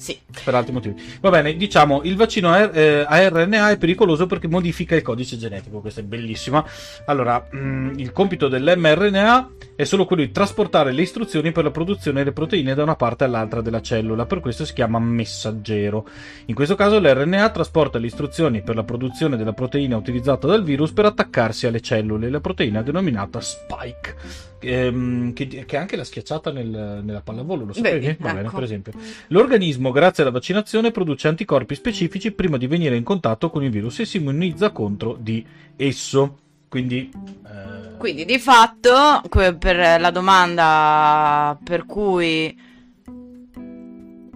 [0.00, 0.18] Sì.
[0.42, 0.98] Per altri motivi.
[1.20, 5.80] Va bene, diciamo, il vaccino a, eh, RNA è pericoloso perché modifica il codice genetico.
[5.82, 6.64] Questa è bellissima.
[7.04, 12.20] Allora, mm, il compito dell'mRNA è solo quello di trasportare le istruzioni per la produzione
[12.20, 14.24] delle proteine da una parte all'altra della cellula.
[14.24, 16.08] Per questo si chiama messaggero.
[16.46, 20.92] In questo caso l'RNA trasporta le istruzioni per la produzione della proteina utilizzata dal virus
[20.92, 22.30] per attaccarsi alle cellule.
[22.30, 24.49] La proteina denominata spike.
[24.60, 28.06] Ehm, che, che anche la schiacciata nel- nella pallavolo, lo sapevi?
[28.06, 28.54] Vedi, Va bene, ecco.
[28.54, 28.92] per esempio.
[29.28, 34.00] L'organismo, grazie alla vaccinazione, produce anticorpi specifici prima di venire in contatto con il virus
[34.00, 35.44] e si immunizza contro di
[35.76, 36.38] esso.
[36.68, 37.10] Quindi,
[37.46, 39.22] eh, Quindi di fatto,
[39.58, 42.56] per la domanda per cui...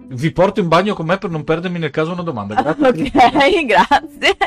[0.07, 2.61] vi porto in bagno con me per non perdermi nel caso una domanda.
[2.61, 3.11] Grazie.
[3.15, 4.37] Ok, grazie.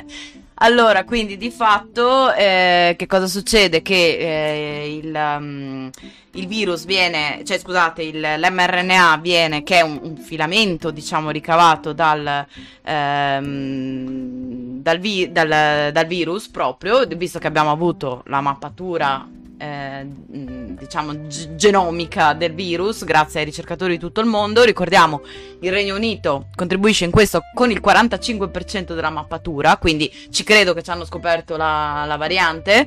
[0.60, 3.80] Allora, quindi di fatto eh, che cosa succede?
[3.80, 5.88] Che eh, il, um,
[6.32, 11.92] il virus viene, cioè scusate, il- l'mRNA viene, che è un, un filamento, diciamo, ricavato
[11.92, 12.44] dal,
[12.82, 19.28] ehm, dal, vi- dal- dal virus proprio, visto che abbiamo avuto la mappatura.
[19.58, 25.22] Eh, mh, diciamo g- genomica del virus grazie ai ricercatori di tutto il mondo ricordiamo
[25.60, 30.82] il Regno Unito contribuisce in questo con il 45% della mappatura, quindi ci credo che
[30.82, 32.86] ci hanno scoperto la, la variante,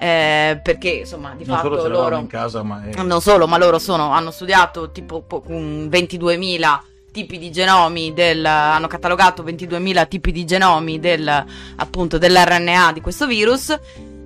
[0.00, 2.26] eh, perché insomma di non fatto loro...
[2.28, 6.78] casa, è- Non solo, ma loro sono, hanno studiato tipo po- un 22.000
[7.12, 11.44] tipi di genomi del, hanno catalogato 22.000 tipi di genomi del,
[11.76, 13.76] appunto dell'RNA di questo virus.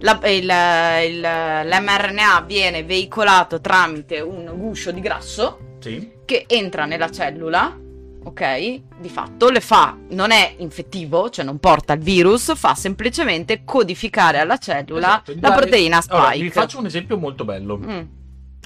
[0.07, 6.12] La- il- il- L'mRNA viene veicolato tramite un guscio di grasso Sì.
[6.25, 7.77] che entra nella cellula,
[8.23, 8.81] ok?
[9.01, 14.38] Di fatto le fa, non è infettivo, cioè non porta il virus, fa semplicemente codificare
[14.38, 15.35] alla cellula Esatto.
[15.40, 16.45] la proteina Allora, spike.
[16.45, 17.77] vi faccio un esempio molto bello.
[17.77, 18.01] Mm,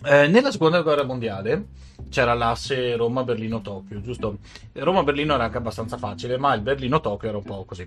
[0.03, 1.67] Eh, nella seconda guerra mondiale
[2.11, 4.39] c'era l'asse Roma-Berlino-Tokyo, giusto?
[4.73, 7.87] Roma-Berlino era anche abbastanza facile, ma il Berlino-Tokyo era un po' così.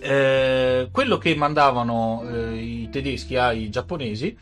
[0.00, 4.36] Eh, quello che mandavano eh, i tedeschi ai giapponesi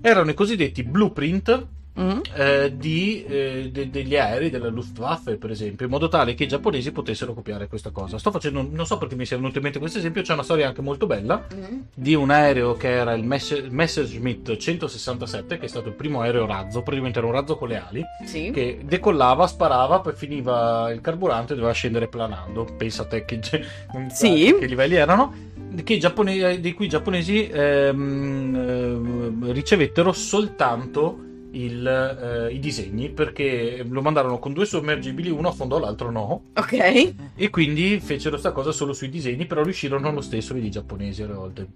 [0.00, 1.66] erano i cosiddetti blueprint
[2.00, 2.18] mm.
[2.34, 6.48] eh, di, eh, de- degli aerei della Luftwaffe, per esempio, in modo tale che i
[6.48, 8.18] giapponesi potessero copiare questa cosa.
[8.18, 10.66] Sto facendo, non so perché mi sia venuto in mente questo esempio, c'è una storia
[10.68, 11.78] anche molto bella Mm.
[11.94, 16.46] di un aereo che era il Messe- Messerschmitt 167, che è stato il primo aereo
[16.46, 18.50] razzo, praticamente era un razzo con le ali, Sì.
[18.52, 22.66] che decollava, sparava, poi finiva il carburante e doveva scendere planando.
[22.76, 23.40] Pensa te che,
[24.10, 24.54] Sì.
[24.58, 25.48] che livelli erano.
[25.72, 31.18] Giappone- di cui i giapponesi ehm, ehm, ricevettero soltanto
[31.52, 31.86] il,
[32.50, 36.42] eh, i disegni perché lo mandarono con due sommergibili, uno affondò, l'altro no.
[36.54, 37.12] Ok.
[37.34, 41.34] E quindi fecero sta cosa solo sui disegni, però riuscirono lo stesso i giapponesi alle
[41.34, 41.66] volte.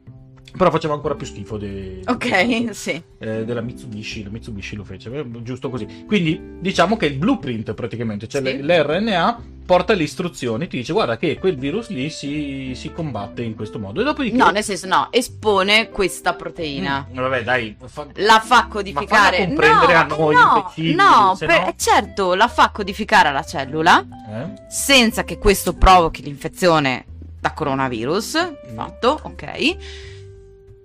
[0.56, 3.02] Però faceva ancora più schifo de- Ok, sì.
[3.18, 6.04] eh, della Mitsubishi, la Mitsubishi lo fece, eh, giusto così.
[6.06, 8.62] Quindi diciamo che è il blueprint praticamente, cioè Sì.
[8.62, 13.54] l'RNA porta le istruzioni, ti dice guarda che quel virus lì si, si combatte in
[13.54, 14.00] questo modo.
[14.00, 14.36] E dopodiché...
[14.36, 17.06] No, nel senso, no, espone questa proteina.
[17.10, 19.38] Mm, vabbè dai, fa- La fa codificare.
[19.40, 23.44] Ma comprendere no, a noi, no, imbecilli, no, per- no- certo, la fa codificare alla
[23.44, 24.70] cellula eh?
[24.70, 27.06] senza che questo provochi l'infezione
[27.40, 28.52] da coronavirus.
[28.70, 28.74] Mm.
[28.74, 29.76] Fatto, ok.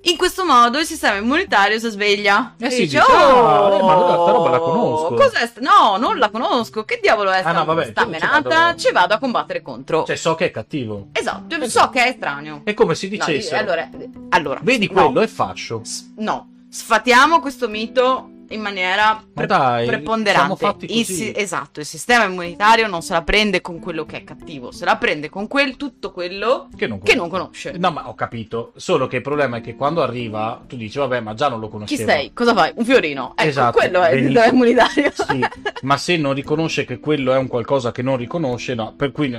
[0.04, 2.56] In questo modo il sistema immunitario si sveglia.
[2.58, 5.60] Eh E sì, dice, ah, "Oh, eh, ma allora sta roba la conosco." Cos'è sta-
[5.62, 6.86] No, non la conosco.
[6.86, 8.40] Che diavolo è Ah, sta, no, vabbè, sta menata?
[8.48, 10.06] vado- Ci vado a combattere contro.
[10.06, 11.08] Cioè so che è cattivo.
[11.12, 11.90] esatto, so Esatto.
[11.90, 12.62] che è strano.
[12.64, 13.56] È come No, dicesse...
[13.58, 13.90] allora,
[14.30, 15.02] allora, Vedi no.
[15.04, 15.82] quello, è fascio.
[15.84, 20.88] S- no, sfatiamo questo mito in maniera pre- dai, preponderante.
[21.04, 24.86] si- esatto, il sistema immunitario non se la prende con quello che è cattivo, se
[24.86, 27.74] la prende con quel, tutto quello Che non che non conosce.
[27.78, 28.74] No, ma ho capito.
[28.76, 31.68] Solo che il problema è che quando arriva, tu dici, vabbè, ma già non lo
[31.68, 32.10] Chi conoscevo.
[32.10, 32.32] sei?
[32.34, 32.72] Cosa fai?
[32.76, 33.34] Un fiorino.
[33.36, 35.12] Ecco, Esatto, quello è il sistema immunitario.
[35.14, 35.46] Sì,
[35.82, 38.94] ma se non riconosce che quello è un qualcosa che non riconosce, no.
[38.96, 39.30] Per cui,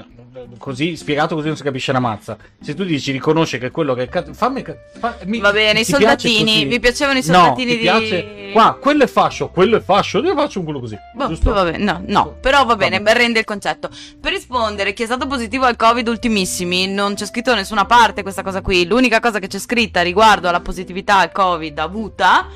[0.58, 2.36] così, spiegato così non si capisce una mazza.
[2.60, 4.64] Se tu dici riconosce che quello che è cat- fammi,
[4.98, 7.82] fa- mi- Va bene, i soldatini, vi piacevano i No, soldatini ti di...
[7.82, 8.50] piace?
[8.52, 10.96] Qua, quello è fascio, quello è fascio, io faccio un quello così.
[11.14, 11.52] Boh, giusto?
[11.52, 13.88] vabbè, no, no, però va bene, ben rende il concetto.
[14.20, 18.22] Per rispondere, chi è stato positivo al Covid ultimissimi, non c'è scritto da nessuna parte
[18.22, 18.86] questa cosa qui.
[18.86, 22.48] L'unica cosa che c'è scritta riguardo alla positività al Covid avuta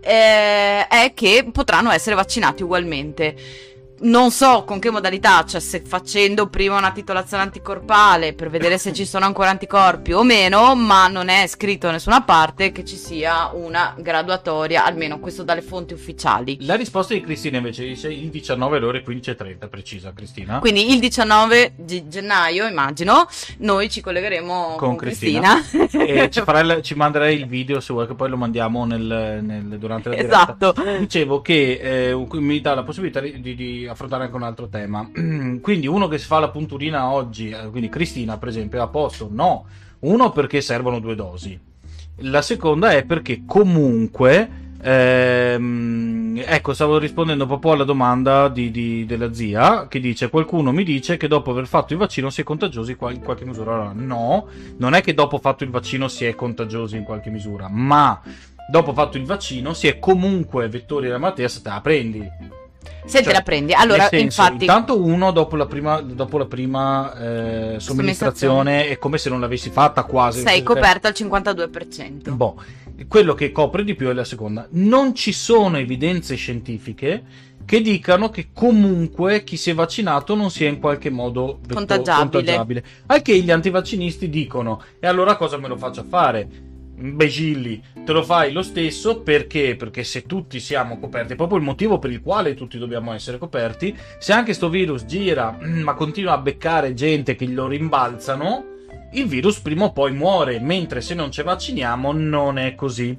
[0.00, 3.36] eh, è che potranno essere vaccinati ugualmente.
[4.00, 8.92] Non so con che modalità, cioè se facendo prima una titolazione anticorpale per vedere se
[8.92, 12.96] ci sono ancora anticorpi o meno, ma non è scritto da nessuna parte che ci
[12.96, 16.58] sia una graduatoria, almeno questo dalle fonti ufficiali.
[16.60, 20.58] La risposta di Cristina invece dice il 19 alle ore 15.30, precisa Cristina.
[20.58, 23.26] Quindi il 19 di gennaio, immagino,
[23.58, 25.60] noi ci collegheremo con, con Cristina.
[25.60, 26.04] Cristina.
[26.04, 29.78] e ci, il, ci, manderai il video se vuoi che poi lo mandiamo nel, nel,
[29.78, 30.56] durante la diretta.
[30.58, 30.74] Esatto.
[30.98, 35.08] Dicevo che eh, mi dà la possibilità di, di affrontare anche un altro tema.
[35.60, 38.88] quindi uno che si fa la punturina oggi, eh, quindi Cristina per esempio, è a
[38.88, 39.28] posto?
[39.30, 39.66] No.
[40.00, 41.58] Uno perché servono due dosi.
[42.22, 44.66] La seconda è perché comunque...
[44.80, 50.84] Ehm, ecco, stavo rispondendo proprio alla domanda di, di, della zia che dice: Qualcuno mi
[50.84, 53.92] dice che dopo aver fatto il vaccino si è contagiosi in qualche misura.
[53.92, 54.46] No,
[54.76, 58.20] non è che dopo fatto il vaccino si è contagiosi in qualche misura, ma
[58.70, 62.30] dopo fatto il vaccino si è comunque vettori della malattia se te la prendi.
[63.04, 63.72] Se cioè, te la prendi.
[63.72, 64.64] Allora, senso, infatti...
[64.64, 69.70] Intanto uno dopo la prima, dopo la prima eh, somministrazione è come se non l'avessi
[69.70, 70.40] fatta quasi.
[70.40, 72.30] Sei coperta al 52%.
[72.30, 72.62] Boh,
[73.08, 74.66] quello che copre di più è la seconda.
[74.70, 80.68] Non ci sono evidenze scientifiche che dicano che comunque chi si è vaccinato non sia
[80.68, 82.30] in qualche modo contagiabile.
[82.30, 82.84] contagiabile.
[83.06, 86.67] Al che gli antivaccinisti dicono: e allora cosa me lo faccio fare?
[87.00, 89.76] Imbecilli, te lo fai lo stesso perché?
[89.76, 93.38] Perché se tutti siamo coperti, è proprio il motivo per il quale tutti dobbiamo essere
[93.38, 98.76] coperti, se anche sto virus gira ma continua a beccare gente che lo rimbalzano,
[99.12, 103.16] il virus prima o poi muore, mentre se non ci vacciniamo non è così.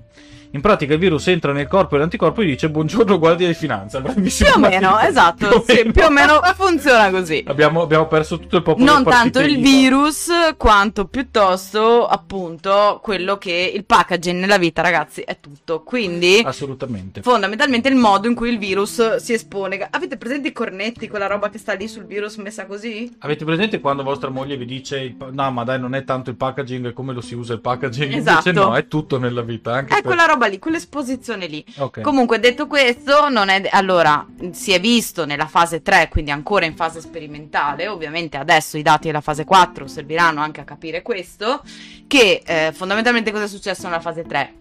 [0.52, 4.02] In pratica il virus entra nel corpo e l'anticorpo gli dice buongiorno guardia di finanza.
[4.02, 4.50] Bravissimo.
[4.50, 5.48] Più o meno, esatto.
[5.48, 5.92] Più, sì, meno.
[5.92, 7.44] più o meno funziona così.
[7.46, 8.84] Abbiamo, abbiamo, perso tutto il popolo.
[8.84, 15.40] Non tanto il virus quanto piuttosto appunto quello che il packaging nella vita ragazzi è
[15.40, 15.84] tutto.
[15.84, 17.22] Quindi assolutamente.
[17.22, 19.88] Fondamentalmente il modo in cui il virus si espone.
[19.92, 23.16] Avete presente i cornetti, quella roba che sta lì sul virus messa così?
[23.20, 26.92] Avete presente quando vostra moglie vi dice no ma dai non è tanto il packaging
[26.94, 28.16] come lo si usa il packaging?
[28.16, 28.50] Esatto.
[28.50, 29.74] Invece no, è tutto nella vita.
[29.74, 30.06] Anche è per...
[30.06, 31.64] quella roba roba lì, quell'esposizione lì.
[31.76, 32.02] Okay.
[32.02, 33.68] Comunque, detto questo, non è.
[33.72, 37.88] Allora, si è visto nella fase 3, quindi ancora in fase sperimentale.
[37.88, 41.62] Ovviamente adesso i dati della fase 4 serviranno anche a capire questo.
[42.08, 44.54] Che eh, fondamentalmente cosa è successo nella fase 3?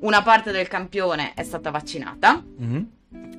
[0.00, 2.42] Una parte del campione è stata vaccinata.
[2.62, 2.82] Mm-hmm.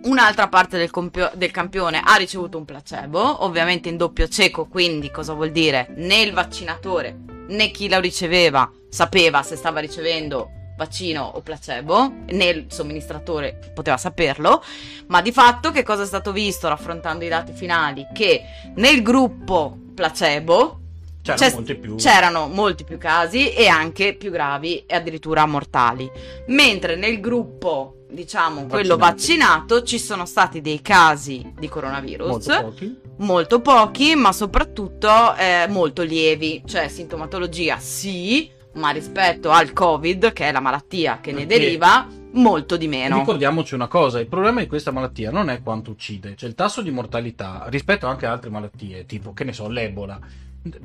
[0.03, 5.09] Un'altra parte del, compio- del, campione ha ricevuto un placebo, ovviamente in doppio cieco, quindi
[5.09, 5.87] cosa vuol dire?
[5.95, 12.45] Né il vaccinatore né chi lo riceveva sapeva se stava ricevendo vaccino o placebo, né
[12.45, 14.63] il somministratore poteva saperlo,
[15.07, 18.07] ma di fatto che cosa è stato visto raffrontando i dati finali?
[18.13, 18.41] Che
[18.75, 20.79] nel gruppo placebo
[21.21, 21.95] c'erano molti, più...
[21.95, 26.09] c'erano molti più casi e anche più gravi e addirittura mortali,
[26.47, 32.99] mentre nel gruppo diciamo quello vaccinato ci sono stati dei casi di coronavirus molto pochi,
[33.17, 36.61] molto pochi ma soprattutto eh, molto lievi.
[36.65, 42.77] Cioè sintomatologia sì ma rispetto al Covid, che è la malattia che ne deriva, molto
[42.77, 43.19] di meno.
[43.19, 46.81] Ricordiamoci una cosa, il problema di questa malattia non è quanto uccide, cioè il tasso
[46.81, 50.19] di mortalità rispetto anche ad altre malattie, tipo, che ne so, l'Ebola,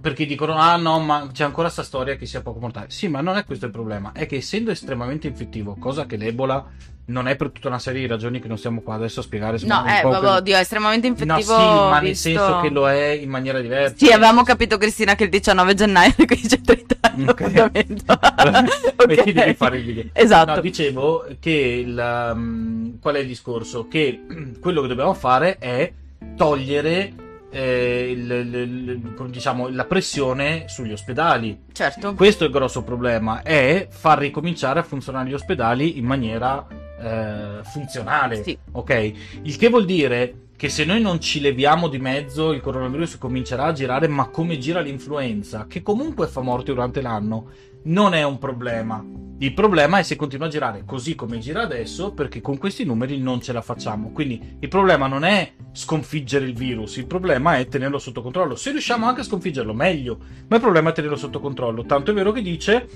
[0.00, 2.90] perché dicono, ah no, ma c'è ancora questa storia che sia poco mortale.
[2.90, 6.66] Sì, ma non è questo il problema, è che essendo estremamente infettivo, cosa che l'Ebola
[7.06, 9.58] non è per tutta una serie di ragioni che non stiamo qua adesso a spiegare.
[9.62, 11.34] No, è, eh, oddio, è estremamente infettivo.
[11.34, 12.28] No, sì, ma visto...
[12.28, 13.94] nel senso che lo è in maniera diversa.
[13.96, 17.28] Sì, avevamo capito, Cristina, che il 19 gennaio qui c'è 30 anni.
[17.28, 17.40] Ok.
[18.36, 18.64] allora,
[18.96, 19.32] okay.
[19.32, 20.04] devi fare il video.
[20.12, 20.54] Esatto.
[20.54, 23.88] No, dicevo che il, um, qual è il discorso?
[23.88, 24.22] Che
[24.60, 25.92] quello che dobbiamo fare è
[26.36, 31.64] togliere eh, il, il, diciamo, la pressione sugli ospedali.
[31.72, 32.14] Certo.
[32.14, 36.66] Questo è il grosso problema, è far ricominciare a funzionare gli ospedali in maniera
[37.00, 38.42] eh, funzionale.
[38.42, 38.56] Sì.
[38.72, 39.12] Ok?
[39.42, 43.64] Il che vuol dire che se noi non ci leviamo di mezzo il coronavirus comincerà
[43.64, 47.48] a girare, ma come gira l'influenza, che comunque fa morti durante l'anno,
[47.84, 49.04] non è un problema.
[49.42, 53.18] Il problema è se continua a girare così come gira adesso, perché con questi numeri
[53.18, 54.10] non ce la facciamo.
[54.12, 58.54] Quindi il problema non è sconfiggere il virus, il problema è tenerlo sotto controllo.
[58.54, 61.86] Se riusciamo anche a sconfiggerlo, meglio, ma il problema è tenerlo sotto controllo.
[61.86, 62.86] Tanto è vero che dice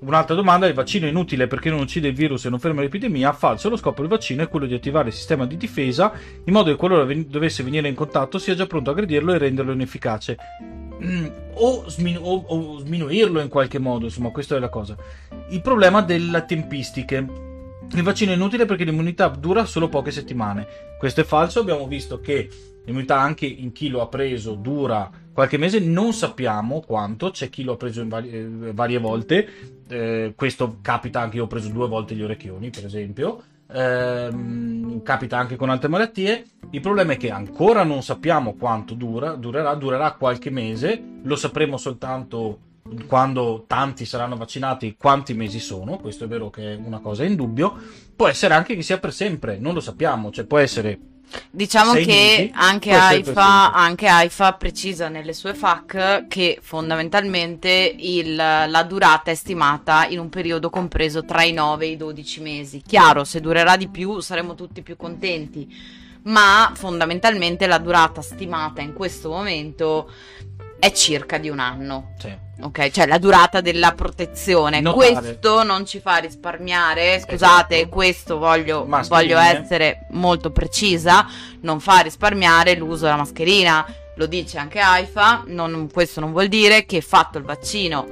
[0.00, 3.32] un'altra domanda: il vaccino è inutile perché non uccide il virus e non ferma l'epidemia?
[3.32, 6.12] Falso, lo scopo del vaccino è quello di attivare il sistema di difesa
[6.44, 9.38] in modo che qualora ven- dovesse venire in contatto sia già pronto a aggredirlo e
[9.38, 10.36] renderlo inefficace.
[11.02, 14.96] Mm, o, smin- o, o sminuirlo in qualche modo, insomma, questa è la cosa.
[15.48, 17.26] Il problema delle tempistiche.
[17.92, 20.66] Il vaccino è inutile perché l'immunità dura solo poche settimane.
[20.98, 22.48] Questo è falso, abbiamo visto che
[22.84, 27.64] l'immunità anche in chi lo ha preso dura qualche mese, non sappiamo quanto, c'è chi
[27.64, 29.48] lo ha preso vari, eh, varie volte,
[29.88, 33.42] eh, questo capita anche io ho preso due volte gli orecchioni per esempio,
[33.74, 36.44] ehm, capita anche con altre malattie.
[36.70, 41.76] Il problema è che ancora non sappiamo quanto dura, durerà, durerà qualche mese, lo sapremo
[41.76, 42.58] soltanto
[43.06, 47.34] quando tanti saranno vaccinati, quanti mesi sono, questo è vero che è una cosa in
[47.34, 47.74] dubbio,
[48.14, 50.98] può essere anche che sia per sempre, non lo sappiamo, cioè può essere
[51.50, 58.82] Diciamo che mesi, anche, AIFA, anche AIFA, precisa nelle sue FAC che fondamentalmente il, la
[58.86, 62.82] durata è stimata in un periodo compreso tra i 9 e i 12 mesi.
[62.86, 65.72] Chiaro, se durerà di più saremo tutti più contenti,
[66.24, 70.10] ma fondamentalmente la durata stimata in questo momento
[70.78, 72.14] è circa di un anno.
[72.18, 72.43] Sì.
[72.60, 74.80] Ok, cioè la durata della protezione.
[74.80, 75.12] Notare.
[75.12, 77.20] Questo non ci fa risparmiare.
[77.20, 77.88] Scusate, esatto.
[77.90, 81.26] questo voglio, voglio, essere molto precisa.
[81.60, 83.84] Non fa risparmiare l'uso della mascherina.
[84.16, 85.44] Lo dice anche AIFA.
[85.46, 88.06] Non, questo non vuol dire che fatto il vaccino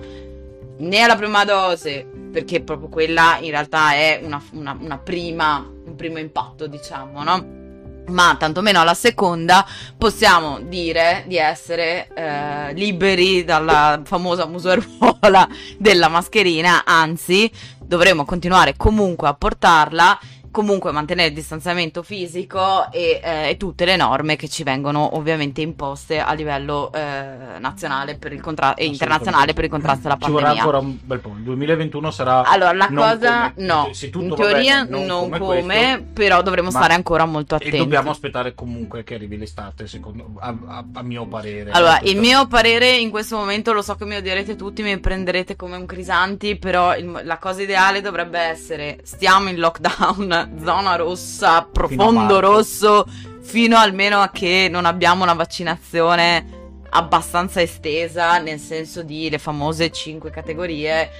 [0.78, 5.94] né alla prima dose, perché proprio quella in realtà è una, una, una prima, un
[5.94, 7.61] primo impatto, diciamo, no?
[8.08, 15.48] Ma tantomeno alla seconda possiamo dire di essere eh, liberi dalla famosa museruola
[15.78, 20.18] della mascherina, anzi dovremo continuare comunque a portarla
[20.52, 25.62] comunque mantenere il distanziamento fisico e, eh, e, tutte le norme che ci vengono ovviamente
[25.62, 30.40] imposte a livello eh, nazionale contra- e internazionale per il contrasto alla pandemia.
[30.40, 31.32] Ci vorrà ancora un bel po'.
[31.36, 32.42] Il 2021 sarà.
[32.42, 36.92] Allora, la cosa come, no, in teoria bene, non, come, come questo, però dovremo stare
[36.92, 37.76] ancora molto attenti.
[37.76, 41.70] E dobbiamo aspettare comunque che arrivi l'estate, secondo a, a, a mio parere.
[41.70, 45.56] Allora, il mio parere in questo momento lo so che mi odierete tutti, mi prenderete
[45.56, 51.62] come un crisanti, però il, la cosa ideale dovrebbe essere stiamo in lockdown zona rossa,
[51.70, 53.06] profondo rosso,
[53.40, 59.90] fino almeno a che non abbiamo una vaccinazione abbastanza estesa, nel senso di le famose
[59.90, 61.10] 5 categorie.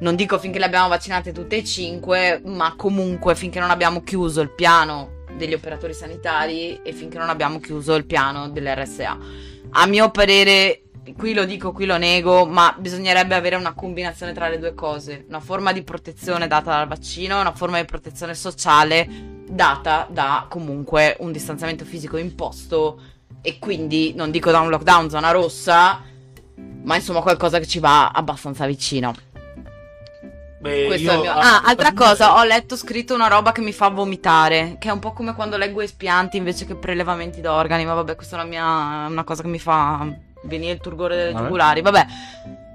[0.00, 4.40] Non dico finché le abbiamo vaccinate tutte e 5, ma comunque finché non abbiamo chiuso
[4.40, 9.18] il piano degli operatori sanitari e finché non abbiamo chiuso il piano dell'RSA.
[9.70, 10.82] A mio parere
[11.16, 15.24] qui lo dico, qui lo nego, ma bisognerebbe avere una combinazione tra le due cose,
[15.28, 19.08] una forma di protezione data dal vaccino e una forma di protezione sociale
[19.48, 23.00] data da comunque un distanziamento fisico imposto
[23.40, 26.02] e quindi non dico da un lockdown zona rossa,
[26.82, 29.14] ma insomma qualcosa che ci va abbastanza vicino.
[30.60, 31.20] Beh, io...
[31.20, 31.30] mio...
[31.30, 34.98] Ah, altra cosa, ho letto scritto una roba che mi fa vomitare, che è un
[34.98, 39.06] po' come quando leggo espianti invece che prelevamenti d'organi, ma vabbè, questa è una, mia...
[39.08, 40.06] una cosa che mi fa
[40.42, 41.44] venire il turgore delle vabbè.
[41.44, 42.06] giugulari, vabbè.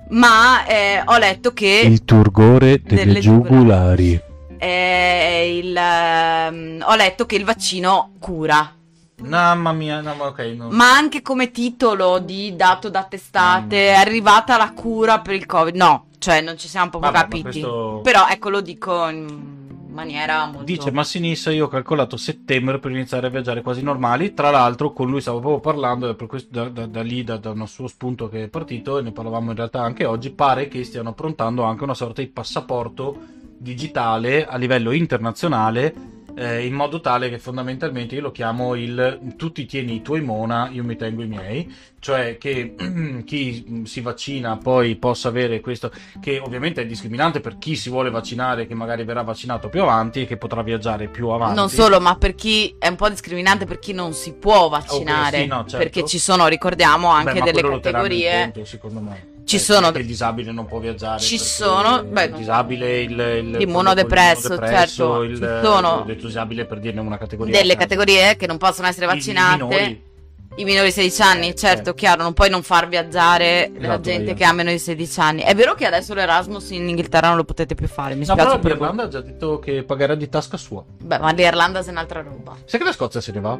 [0.09, 1.81] Ma eh, ho letto che...
[1.85, 4.21] Il turgore delle, delle giugulari.
[4.57, 8.75] Eh, il, um, ho letto che il vaccino cura.
[9.23, 10.69] Mamma mia, no, okay, no.
[10.69, 15.75] Ma anche come titolo di dato da testate è arrivata la cura per il Covid.
[15.75, 17.61] No, cioè non ci siamo proprio Vabbè, capiti.
[17.61, 18.01] Questo...
[18.03, 20.63] Però ecco lo dico in maniera molto...
[20.63, 25.09] Dice Massinissa, io ho calcolato settembre per iniziare a viaggiare quasi normali, tra l'altro con
[25.09, 28.43] lui stavo proprio parlando, questo, da, da, da, lì, da, da uno suo spunto che
[28.43, 31.93] è partito, e ne parlavamo in realtà anche oggi, pare che stiano approntando anche una
[31.93, 33.17] sorta di passaporto
[33.57, 39.51] digitale a livello internazionale eh, in modo tale che fondamentalmente io lo chiamo il tu
[39.51, 42.75] ti tieni i tuoi mona, io mi tengo i miei, cioè che
[43.25, 48.09] chi si vaccina poi possa avere questo, che ovviamente è discriminante per chi si vuole
[48.09, 51.55] vaccinare, che magari verrà vaccinato più avanti e che potrà viaggiare più avanti.
[51.55, 55.27] Non solo, ma per chi è un po' discriminante per chi non si può vaccinare,
[55.37, 55.77] okay, sì, no, certo.
[55.77, 58.41] perché ci sono, ricordiamo, anche Beh, delle categorie.
[58.41, 63.01] Conto, secondo me ci sono il disabile non può viaggiare ci sono beh, il disabile
[63.01, 68.35] il, il l'immunodepresso certo il, ci sono il disabile per dirne una categoria delle categorie
[68.35, 70.11] che non possono essere vaccinate I, minori.
[70.55, 71.93] I minori di 16 anni, eh, certo, eh.
[71.95, 74.35] chiaro, non puoi non far viaggiare esatto, la gente io.
[74.35, 75.41] che ha meno di 16 anni.
[75.41, 78.59] È vero che adesso l'Erasmus in Inghilterra non lo potete più fare, mi no, spiace.
[78.59, 80.83] però l'Irlanda ha già detto che pagherà di tasca sua.
[81.01, 82.55] Beh, ma l'Irlanda è un'altra roba.
[82.65, 83.57] Sai che la Scozia se ne va?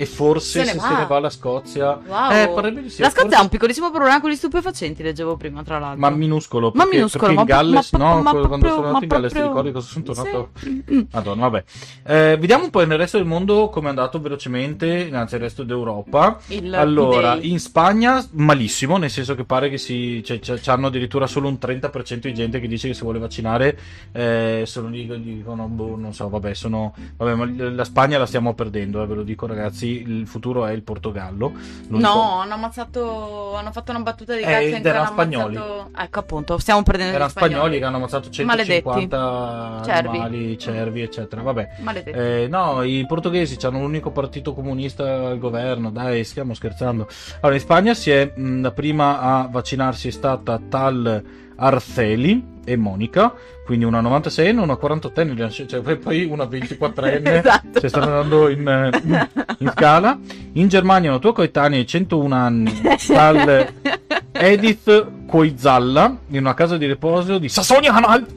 [0.00, 1.98] E forse se, se se ne va la Scozia.
[2.06, 2.30] Wow.
[2.30, 3.34] Eh, sì, la Scozia forse...
[3.34, 5.98] ha un piccolissimo problema con gli stupefacenti, leggevo prima, tra l'altro.
[5.98, 6.70] Ma minuscolo.
[6.70, 7.26] Perché, ma minuscolo.
[7.26, 9.42] Perché in Galles, ma, no, ma, quando proprio, sono andato in Galles, proprio...
[9.42, 10.50] ti ricordi cosa sono tornato?
[10.54, 11.06] Sì.
[11.10, 11.64] Madonna, vabbè.
[12.06, 15.64] Eh, vediamo un po' nel resto del mondo come è andato velocemente, anzi il resto
[15.64, 16.38] d'Europa.
[16.46, 17.50] Il allora, D-Day.
[17.50, 22.18] in Spagna malissimo, nel senso che pare che si, cioè, hanno addirittura solo un 30%
[22.18, 23.76] di gente che dice che si vuole vaccinare.
[24.12, 26.94] Eh, sono lì, dicono, boh, non so, vabbè, sono...
[27.16, 30.72] Vabbè, ma la Spagna la stiamo perdendo, eh, ve lo dico ragazzi, il futuro è
[30.72, 31.52] il Portogallo.
[31.88, 32.20] No, so.
[32.20, 33.54] hanno ammazzato.
[33.56, 34.54] Hanno fatto una battuta di cazzo.
[34.54, 35.56] Eh, erano spagnoli.
[35.56, 35.90] Ammazzato...
[35.96, 37.14] Ecco appunto, stiamo perdendo.
[37.14, 37.52] Erano spagnoli.
[37.54, 40.08] spagnoli che hanno ammazzato 150 cervi.
[40.08, 41.42] animali, cervi, eccetera.
[41.42, 41.68] Vabbè.
[42.04, 45.90] Eh, no, i portoghesi hanno l'unico partito comunista al governo.
[45.90, 47.08] Dai, stiamo scherzando.
[47.40, 52.76] Allora, in Spagna si è mh, la prima a vaccinarsi è stata Tal Arceli e
[52.76, 53.32] Monica,
[53.64, 57.80] quindi una 96enne, una 48enne, cioè, poi una 24enne, esatto.
[57.80, 59.26] cioè stanno andando in,
[59.58, 60.18] in, scala.
[60.52, 63.72] In Germania una tua coetanea 101 anni, tal
[64.32, 68.36] Edith Koizalla, in una casa di riposo di Sassonia-Anhalt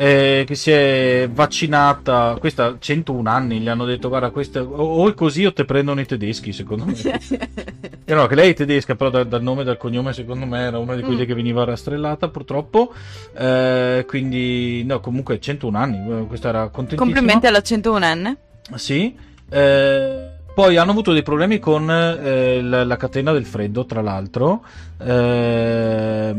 [0.00, 5.14] eh, che si è vaccinata, questa 101 anni, gli hanno detto guarda, questa, o, è
[5.14, 6.94] così o te prendono i tedeschi, secondo me.
[8.10, 10.60] e no, che lei è tedesca, però dal, dal nome e dal cognome secondo me
[10.60, 11.26] era una di quelle mm.
[11.26, 12.94] che veniva rastrellata purtroppo,
[13.36, 17.02] eh, quindi no, comunque 101 anni, questa era contentissima.
[17.02, 18.36] Complimenti alla 101enne.
[18.76, 19.14] Sì.
[19.50, 24.64] Eh, poi hanno avuto dei problemi con eh, la, la, catena del freddo, tra l'altro.
[25.00, 26.34] Eh,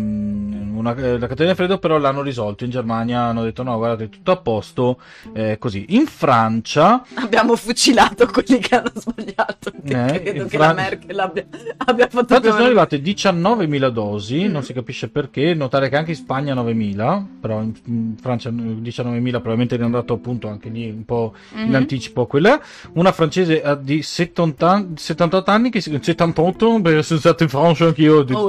[0.80, 2.64] una, la catena del freddo, però l'hanno risolto.
[2.64, 5.00] In Germania hanno detto: no, guardate, tutto a posto.
[5.34, 5.86] Eh, così.
[5.90, 9.72] In Francia abbiamo fucilato quelli che hanno sbagliato.
[9.84, 10.76] Eh, credo che Fran...
[10.76, 11.46] la Merkel abbia,
[11.78, 12.34] abbia fatto.
[12.34, 14.48] Infatti, sono arrivate 19.000 dosi.
[14.48, 14.52] Mm.
[14.52, 15.54] Non si capisce perché.
[15.54, 19.30] Notare che anche in Spagna 9.000, però in, in Francia 19.000.
[19.30, 21.76] Probabilmente è andato appunto anche lì un po' in mm-hmm.
[21.76, 22.26] anticipo.
[22.26, 22.60] Quella.
[22.94, 28.24] Una francese di 70, 78 anni, che si, 78, perché sono stato in Francia anch'io,
[28.24, 28.49] di, oh,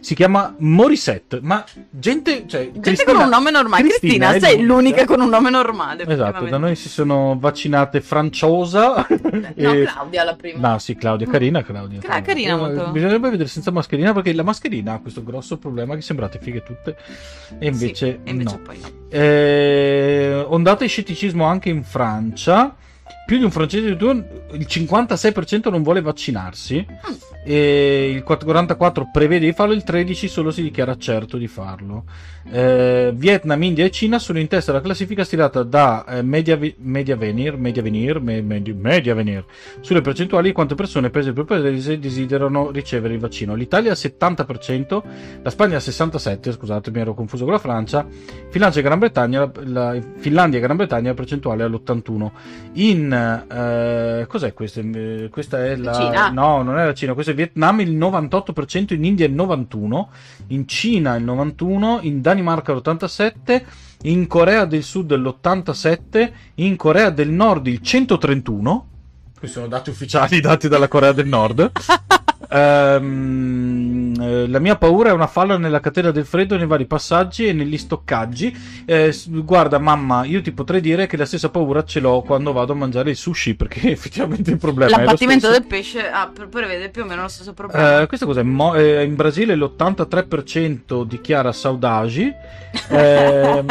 [0.00, 4.62] si chiama Morissette, ma gente, cioè, gente Cristina, con un nome normale, Cristina, Cristina sei
[4.64, 6.04] l'unica con un nome normale.
[6.06, 9.06] Esatto, da noi si sono vaccinate Franciosa.
[9.08, 9.84] no, e...
[9.84, 10.68] Claudia la prima.
[10.70, 12.00] No, sì, Claudia, carina Claudia.
[12.00, 12.90] Carina, carina molto.
[12.90, 16.96] Bisognerebbe vedere senza mascherina, perché la mascherina ha questo grosso problema che sembrate fighe tutte,
[17.58, 18.62] e invece, sì, e invece no.
[18.62, 18.88] Poi no.
[19.08, 22.76] Eh, ondata di scetticismo anche in Francia
[23.30, 24.24] più di un francese di turno,
[24.54, 26.84] il 56% non vuole vaccinarsi
[27.44, 32.06] e il 44% prevede di farlo, il 13% solo si dichiara certo di farlo.
[32.48, 37.14] Eh, Vietnam, India e Cina sono in testa alla classifica stilata da eh, Media, Media
[37.14, 39.44] Venir, Media Venir, me, Media, Media Venir
[39.80, 43.54] sulle percentuali di quante persone prese per paese desiderano ricevere il vaccino.
[43.54, 45.02] L'Italia al 70%,
[45.42, 48.06] la Spagna al 67%, scusate mi ero confuso con la Francia,
[48.48, 52.30] Finlandia e Gran Bretagna, la, la, Finlandia e Gran Bretagna la percentuale è all'81%.
[52.72, 54.80] In eh, cos'è questa?
[54.80, 56.30] Eh, questa è la Cina.
[56.30, 60.06] No, non è la Cina, questo è Vietnam il 98%, in India il 91%,
[60.48, 63.62] in Cina il 91%, in Danimarca l'87%,
[64.02, 68.80] in Corea del Sud l'87%, in Corea del Nord il 131%.
[69.38, 71.72] Questi sono dati ufficiali dati dalla Corea del Nord.
[72.52, 77.52] Um, la mia paura è una falla nella catena del freddo nei vari passaggi e
[77.52, 78.56] negli stoccaggi.
[78.84, 82.72] Eh, guarda, mamma, io ti potrei dire che la stessa paura ce l'ho quando vado
[82.72, 87.02] a mangiare il sushi, perché effettivamente il problema L'abbattimento è del pesce ah, prevede più
[87.02, 88.02] o meno lo stesso problema.
[88.02, 92.32] Uh, questa cosa Mo- eh, in Brasile l'83% dichiara saudagi.
[92.90, 93.64] eh,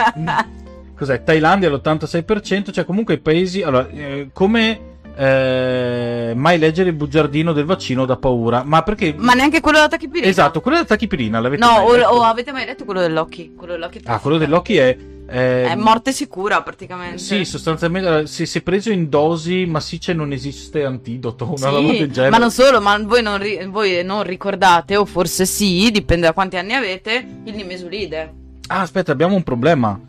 [0.95, 1.21] cos'è?
[1.23, 3.61] Thailandia l'86%, cioè comunque i paesi.
[3.61, 4.88] Allora, eh, come
[5.19, 8.63] eh, mai leggere il bugiardino del vaccino da paura.
[8.63, 9.13] Ma perché?
[9.17, 10.27] Ma neanche quello della tachipirina.
[10.27, 11.41] Esatto, quello della tachipirina.
[11.41, 13.53] L'avete no, o, o, avete mai letto quello dell'occhi?
[13.53, 14.97] Quello dell'occhi ah, quello dell'occhi è.
[15.31, 17.17] Eh, è morte sicura praticamente.
[17.17, 21.91] Sì, sostanzialmente se si è preso in dosi massicce non esiste antidoto, una sì, roba
[21.91, 22.29] del genere.
[22.29, 26.33] Ma non solo, ma voi non, ri- voi non ricordate, o forse sì, dipende da
[26.33, 28.33] quanti anni avete, il nimesulide.
[28.67, 29.99] Ah, aspetta, abbiamo un problema.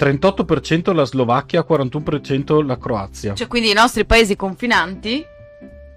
[0.00, 3.34] 38% la Slovacchia, 41% la Croazia.
[3.34, 5.22] Cioè, quindi i nostri paesi confinanti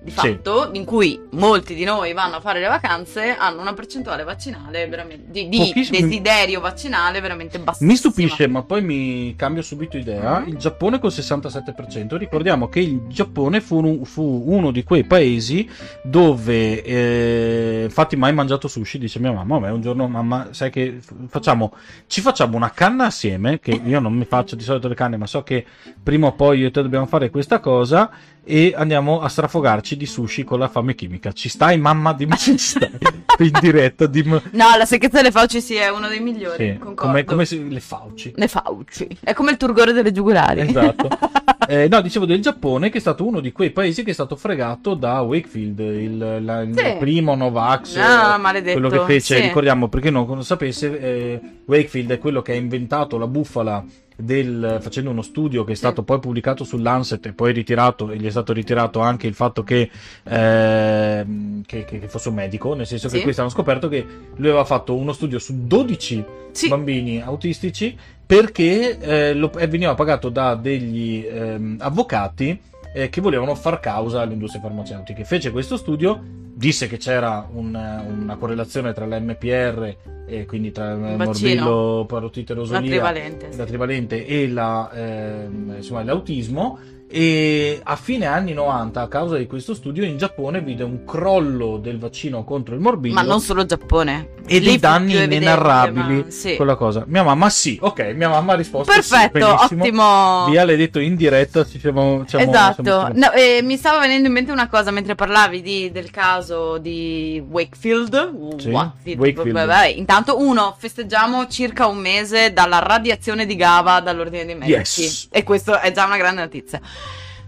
[0.04, 0.78] di fatto, sì.
[0.78, 5.32] in cui molti di noi vanno a fare le vacanze, hanno una percentuale vaccinale veramente
[5.32, 7.90] di, di desiderio vaccinale veramente bassissima.
[7.90, 10.40] Mi stupisce, ma poi mi cambio subito idea.
[10.40, 10.50] Mm-hmm.
[10.50, 12.18] Il Giappone col 67%.
[12.18, 15.70] Ricordiamo che il Giappone fu, fu uno di quei paesi
[16.04, 19.00] dove, eh, infatti, mai mangiato sushi.
[19.00, 21.74] Dice mia mamma: Vabbè, un giorno, mamma, sai che facciamo,
[22.08, 23.60] ci facciamo una canna assieme.
[23.60, 25.66] Che io non mi faccio di solito le canne, ma so che
[26.02, 28.12] prima o poi io e te dobbiamo fare questa cosa
[28.46, 31.32] e andiamo a strafogarci di sushi con la fame chimica.
[31.32, 32.14] Ci stai, mamma?
[32.14, 32.92] Dimmi ci stai.
[33.40, 34.06] in diretta.
[34.06, 34.42] Dimmi...
[34.52, 36.78] No, la secchezza delle fauci sì, è uno dei migliori.
[36.80, 37.58] Sì, come, come se...
[37.58, 38.34] le fauci.
[38.36, 39.08] Le fauci.
[39.22, 40.62] È come il turgore delle giugulari.
[40.62, 41.08] Esatto.
[41.68, 44.36] eh, no, dicevo del Giappone, che è stato uno di quei paesi che è stato
[44.36, 46.96] fregato da Wakefield, il, la, il sì.
[47.00, 47.96] primo Novax.
[47.98, 48.40] Ah.
[48.40, 49.42] Quello che fece, sì.
[49.42, 53.84] ricordiamo, perché non lo sapesse, eh, Wakefield è quello che ha inventato la bufala
[54.16, 58.26] del, facendo uno studio che è stato poi pubblicato sull'Anset e poi ritirato, e gli
[58.26, 59.90] è stato ritirato anche il fatto che,
[60.24, 61.26] eh,
[61.66, 63.18] che, che fosse un medico, nel senso sì.
[63.18, 64.06] che questi hanno scoperto che
[64.36, 66.68] lui aveva fatto uno studio su 12 sì.
[66.68, 67.96] bambini autistici
[68.26, 72.60] perché eh, lo, veniva pagato da degli eh, avvocati
[72.94, 75.24] eh, che volevano far causa alle industrie farmaceutiche.
[75.26, 76.22] Fece questo studio
[76.56, 82.60] disse che c'era un, una correlazione tra l'MPR e quindi tra il morbillo, parotite La
[82.60, 83.52] rosolia, trivalente.
[83.52, 83.58] sì.
[83.58, 86.80] la trivalente e la, ehm, insomma, l'autismo
[87.16, 91.78] e a fine anni 90 a causa di questo studio in Giappone vide un crollo
[91.78, 94.30] del vaccino contro il morbillo Ma non solo Giappone.
[94.48, 96.56] e Lì dei danni inenarrabili ma- sì.
[96.56, 99.84] quella cosa mia mamma sì ok mia mamma ha risposto sì, Perfetto, benissimo.
[99.84, 100.46] ottimo.
[100.50, 104.26] Via l'hai detto in diretta ci siamo, siamo- Esatto, siamo- No, eh, mi stava venendo
[104.28, 108.58] in mente una cosa mentre parlavi di- del caso di Wakefield.
[108.60, 109.52] Sì, Wakefield, Wakefield.
[109.54, 115.02] vabbè, intanto, uno, festeggiamo circa un mese dalla radiazione di Gava dall'ordine dei medici.
[115.02, 115.28] Yes.
[115.32, 116.82] E questo è già una grande notizia.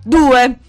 [0.08, 0.60] Due,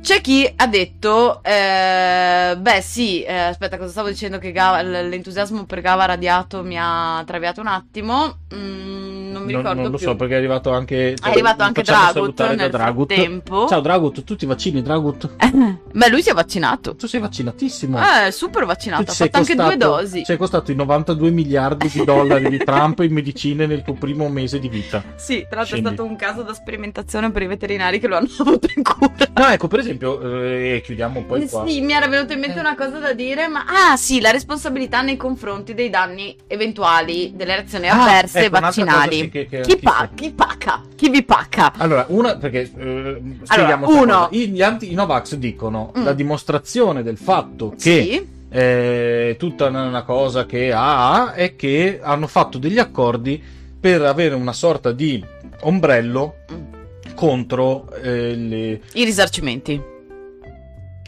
[0.00, 5.64] c'è chi ha detto, eh, beh sì, eh, aspetta cosa stavo dicendo che l- l'entusiasmo
[5.64, 9.09] per Gava radiato mi ha traviato un attimo, Mm,
[9.40, 10.06] non mi non, ricordo non lo più.
[10.06, 13.12] so perché è arrivato anche È arrivato anche Dragut nel Dragut.
[13.12, 13.66] frattempo.
[13.68, 15.28] ciao Dragut tutti i vaccini Dragut
[15.92, 16.94] Beh, lui si è vaccinato.
[16.96, 19.04] tu sei vaccinatissimo Eh, super vaccinato.
[19.04, 20.24] Tu Ha sei fatto anche due costato- dosi.
[20.24, 24.28] Ci è costato i 92 miliardi di dollari di Trump in medicine nel tuo primo
[24.28, 25.02] mese di vita.
[25.16, 25.94] Sì, tra l'altro è Scendi.
[25.94, 29.26] stato un caso da sperimentazione per i veterinari che lo hanno avuto in cura.
[29.34, 31.66] No, ecco, per esempio, eh, chiudiamo poi qua.
[31.66, 32.60] Sì, mi era venuta in mente Eh.
[32.60, 37.54] una cosa da dire, ma ah sì, la responsabilità nei confronti dei danni eventuali delle
[37.56, 39.29] reazioni Ah, avverse ecco, vaccinali.
[39.30, 40.82] Che- che- chi, pa- chi pacca?
[40.94, 41.72] Chi vi pacca?
[41.78, 44.28] Allora, una, perché eh, sta uno-.
[44.32, 46.04] I, gli anti, i Novax dicono Mm.
[46.04, 52.00] la dimostrazione del fatto che Sì, eh, tutta una una cosa che ha è che
[52.02, 53.42] hanno fatto degli accordi
[53.80, 55.24] per avere una sorta di
[55.62, 57.14] ombrello Mm.
[57.14, 59.80] contro eh, le, i risarcimenti.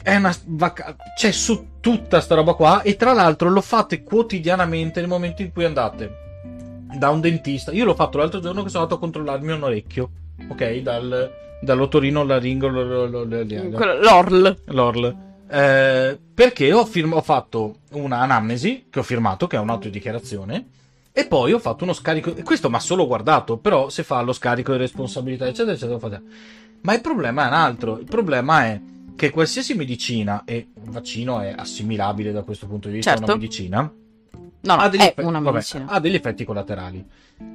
[0.03, 4.99] È una vaca- c'è su tutta sta roba qua e tra l'altro lo fate quotidianamente
[5.01, 6.11] nel momento in cui andate
[6.97, 7.73] da un dentista.
[7.73, 10.11] Io l'ho fatto l'altro giorno che sono andato a controllarmi un orecchio,
[10.49, 10.77] ok?
[10.79, 11.31] Dal,
[11.61, 14.57] dall'otorino laringo L'ORL.
[14.67, 15.17] l'ORL.
[15.49, 20.67] Eh, perché ho, firm- ho fatto una anamnesi che ho firmato, che è un'autodichiarazione,
[21.13, 22.33] e poi ho fatto uno scarico.
[22.43, 26.23] Questo mi ha solo guardato, però se fa lo scarico di responsabilità, eccetera, eccetera, fate-
[26.83, 27.99] Ma il problema è un altro.
[27.99, 28.81] Il problema è
[29.15, 33.31] che qualsiasi medicina, e un vaccino è assimilabile da questo punto di vista a Certo.
[33.31, 33.93] una medicina,
[34.63, 37.05] No, no, ha, degli effe- vabbè, ha degli effetti collaterali.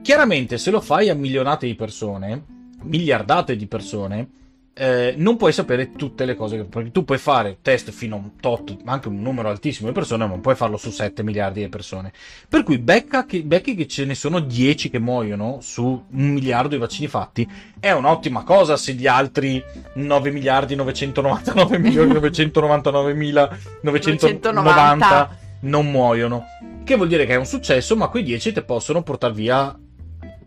[0.02, 2.44] Chiaramente, se lo fai a milionate di persone,
[2.84, 4.30] miliardate di persone,
[4.74, 6.64] eh, non puoi sapere tutte le cose.
[6.66, 10.26] Perché tu puoi fare test fino a un tot, anche un numero altissimo di persone,
[10.26, 12.12] ma non puoi farlo su 7 miliardi di persone.
[12.48, 16.70] Per cui becca che, becchi che ce ne sono 10 che muoiono su un miliardo
[16.70, 17.50] di vaccini fatti.
[17.80, 19.64] È un'ottima cosa se gli altri
[19.96, 23.50] 9 miliardi 999 milioni 999 mila
[23.82, 25.46] 990 990.
[25.62, 26.44] Non muoiono.
[26.84, 29.78] Che vuol dire che è un successo, ma quei 10 te possono portare via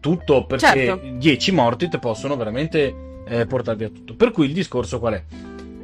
[0.01, 0.47] tutto.
[0.47, 1.01] Perché Certo.
[1.17, 4.15] 10 morti te possono veramente eh, portare via tutto.
[4.15, 5.25] Per cui il discorso qual è?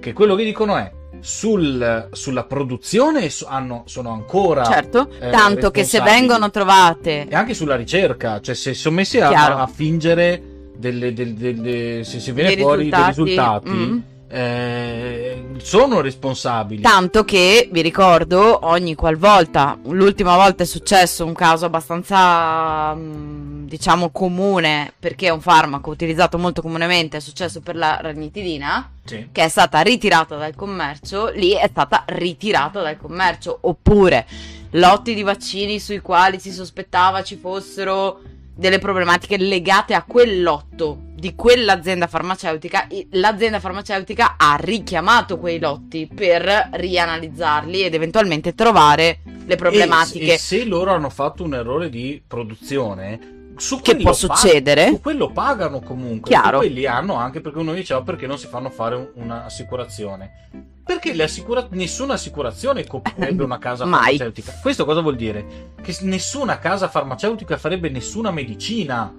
[0.01, 5.83] Che quello che dicono è sul- sulla produzione hanno- sono ancora Certo, eh, tanto che
[5.85, 11.12] se vengono trovate e anche sulla ricerca, cioè se sono messi a, a fingere delle,
[11.12, 13.99] del- delle- se si viene fuori risultati, dei risultati, mm.
[14.29, 16.83] Eh, sono responsabili.
[16.83, 24.11] Tanto che vi ricordo ogni qualvolta, l'ultima volta è successo un caso abbastanza mm, diciamo
[24.11, 29.29] comune perché è un farmaco utilizzato molto comunemente, è successo per la ranitidina Sì.
[29.31, 34.27] che è stata ritirata dal commercio, lì è stata ritirata dal commercio, oppure
[34.70, 38.20] lotti di vaccini sui quali si sospettava ci fossero
[38.57, 46.09] delle problematiche legate a quel lotto di quell'azienda farmaceutica, l'azienda farmaceutica ha richiamato quei lotti
[46.12, 50.24] per rianalizzarli ed eventualmente trovare le problematiche.
[50.24, 54.88] E, e se loro hanno fatto un errore di produzione, su Che può succedere.
[54.88, 56.30] su quello pagano comunque.
[56.30, 56.59] Chiaro.
[56.59, 60.48] Quelli hanno anche perché uno diceva perché non si fanno fare un- un'assicurazione.
[60.84, 64.52] Perché le assicura- nessuna assicurazione coprirebbe una casa farmaceutica.
[64.62, 65.72] Questo cosa vuol dire?
[65.82, 69.12] Che nessuna casa farmaceutica farebbe nessuna medicina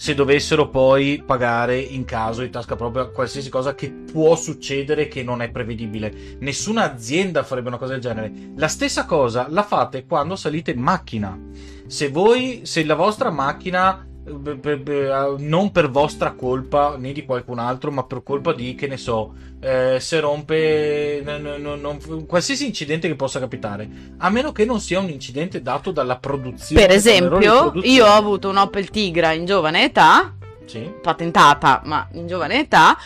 [0.00, 5.22] se dovessero poi pagare in caso di tasca propria qualsiasi cosa che può succedere che
[5.22, 6.38] non è prevedibile.
[6.38, 8.32] Nessuna azienda farebbe una cosa del genere.
[8.56, 11.38] La stessa cosa la fate quando salite in macchina.
[11.86, 18.04] Se voi, se la vostra macchina, non per vostra colpa né di qualcun altro, ma
[18.04, 23.08] per colpa di, che ne so, eh, se rompe, n- n- n- non- qualsiasi incidente
[23.08, 26.86] che possa capitare, a meno che non sia un incidente dato dalla produzione.
[26.86, 27.38] Per esempio,
[27.70, 27.86] produzione.
[27.86, 30.34] io ho avuto un Opel Tigra in giovane età
[30.66, 30.90] Sì.
[31.00, 32.96] patentata, ma in giovane età.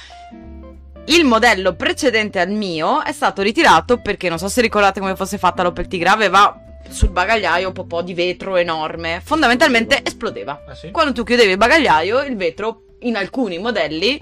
[1.06, 5.36] Il modello precedente al mio è stato ritirato perché non so se ricordate come fosse
[5.36, 6.58] fatta l'Opel Tigra, aveva
[6.88, 10.64] sul bagagliaio un po' di vetro enorme, fondamentalmente esplodeva.
[10.68, 10.90] Ah, sì?
[10.90, 14.20] Quando tu chiudevi il bagagliaio, il vetro in alcuni modelli,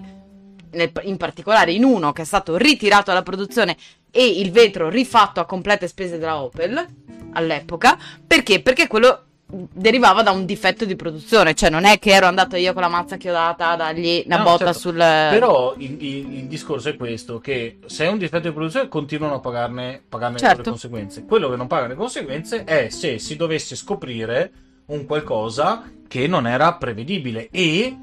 [0.72, 3.76] nel- in particolare in uno che è stato ritirato dalla produzione
[4.10, 6.84] e il vetro rifatto a complete spese della Opel
[7.32, 7.98] all'epoca.
[8.26, 8.60] Perché?
[8.60, 9.26] Perché quello
[9.72, 12.88] derivava da un difetto di produzione, cioè non è che ero andato io con la
[12.88, 14.78] mazza chiodata a dargli una No, botta certo.
[14.78, 14.96] sul...
[14.96, 19.34] Però il, il- il discorso è questo: che se è un difetto di produzione continuano
[19.34, 20.62] a pagarne, pagarne Certo.
[20.62, 21.24] le conseguenze.
[21.24, 24.50] Quello che non paga le conseguenze è se si dovesse scoprire
[24.86, 27.48] un qualcosa che non era prevedibile.
[27.50, 27.96] E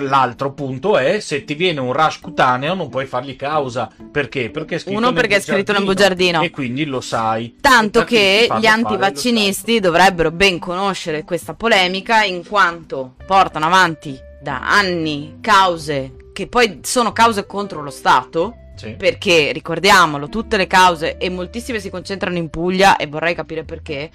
[0.00, 3.90] l'altro punto è se ti viene un rash cutaneo non puoi fargli causa.
[4.10, 4.50] Perché?
[4.50, 6.42] Perché è scritto Uno perché è scritto nel bugiardino.
[6.42, 7.56] E quindi lo sai.
[7.60, 15.38] Tanto che gli antivaccinisti dovrebbero ben conoscere questa polemica in quanto portano avanti da anni
[15.40, 18.24] cause che poi sono cause contro lo Stato.
[18.34, 18.56] Stato.
[18.76, 18.94] Sì.
[18.96, 24.10] Perché ricordiamolo, tutte le cause e moltissime si concentrano in Puglia e vorrei capire perché.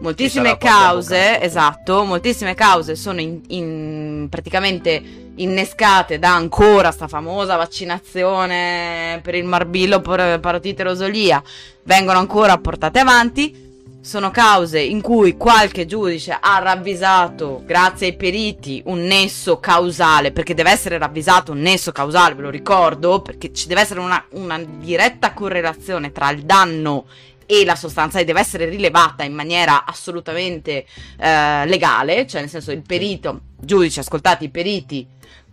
[0.00, 5.02] Moltissime cause, esatto, moltissime cause sono in- in- praticamente
[5.34, 11.42] innescate da ancora sta famosa vaccinazione per il morbillo, par- parotite rosolia,
[11.82, 13.66] vengono ancora portate avanti.
[14.00, 20.54] Sono cause in cui qualche giudice ha ravvisato, grazie ai periti, un nesso causale, perché
[20.54, 24.58] deve essere ravvisato un nesso causale, ve lo ricordo, perché ci deve essere una, una
[24.64, 27.06] diretta correlazione tra il danno
[27.50, 30.84] e la sostanza deve essere rilevata in maniera assolutamente
[31.18, 35.06] eh, legale, cioè nel senso il perito, giudice, ascoltati i periti,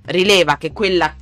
[0.08, 1.16] rileva che quella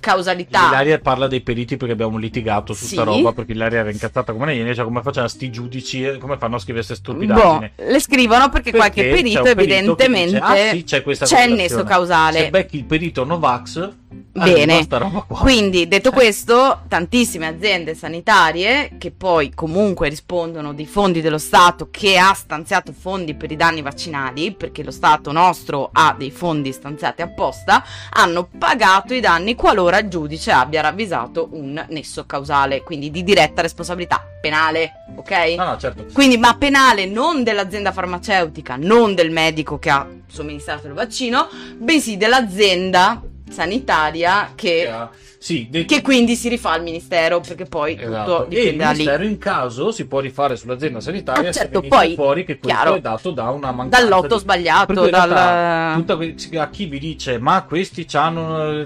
[0.00, 3.06] causalità Ilaria parla dei periti perché abbiamo litigato su sta Sì.
[3.06, 6.56] roba perché Ilaria era incazzata come una iene, cioè come facciano sti giudici, come fanno
[6.56, 7.72] a scrivere queste Boh, stupidaggini.
[7.76, 9.72] le scrivono perché, qualche Perché perito, un perito che
[10.04, 11.74] evidentemente dice, "Ah, sì, c'è questa c'è il correlazione".
[11.80, 12.38] nesso causale.
[12.38, 13.90] Se becchi il perito Novax,
[14.32, 14.62] Bene.
[14.62, 15.38] arriva sta roba qua.
[15.38, 16.18] Quindi, detto Cioè.
[16.18, 22.92] questo, tantissime aziende sanitarie che poi comunque rispondono dei fondi dello Stato che ha stanziato
[22.92, 28.48] fondi per i danni vaccinali, perché lo Stato nostro ha dei fondi stanziati apposta, hanno
[28.58, 34.22] pagato i danni qualora il giudice abbia ravvisato un nesso causale, quindi di diretta responsabilità
[34.40, 35.54] penale, ok?
[35.56, 36.04] No, no, certo.
[36.12, 42.18] Quindi, ma penale non dell'azienda farmaceutica, non del medico che ha somministrato il vaccino, bensì
[42.18, 48.38] dell'azienda sanitaria che, Ah, Sì, dei- che quindi si rifà al ministero, perché poi Esatto.
[48.38, 48.96] tutto E il dipende da lì.
[48.98, 52.94] ministero in caso si può rifare sull'azienda sanitaria Ah, certo, poi, fuori che questo chiaro,
[52.96, 55.10] è dato da una mancanza Dal lotto di- sbagliato, dal...
[55.28, 58.04] realtà, que- a chi vi dice ma questi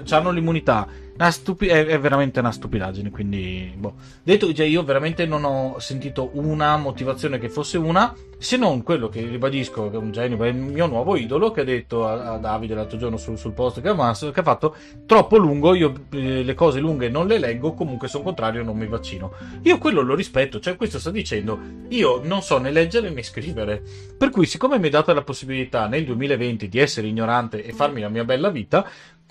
[0.09, 3.95] hanno l'immunità una stupi- è, è veramente una stupidaggine quindi boh.
[4.23, 9.07] detto che io veramente non ho sentito una motivazione che fosse una se non quello
[9.09, 12.33] che ribadisco che è un genio è il mio nuovo idolo che ha detto a,
[12.33, 15.93] a Davide l'altro giorno sul, sul post che ha, che ha fatto troppo lungo io
[16.11, 20.01] eh, le cose lunghe non le leggo comunque sono contrario non mi vaccino io quello
[20.01, 21.59] lo rispetto cioè questo sta dicendo
[21.89, 23.81] io non so né leggere né scrivere
[24.23, 27.99] per cui, siccome mi è data la possibilità nel 2020 di essere ignorante e farmi
[27.99, 28.87] la mia bella vita,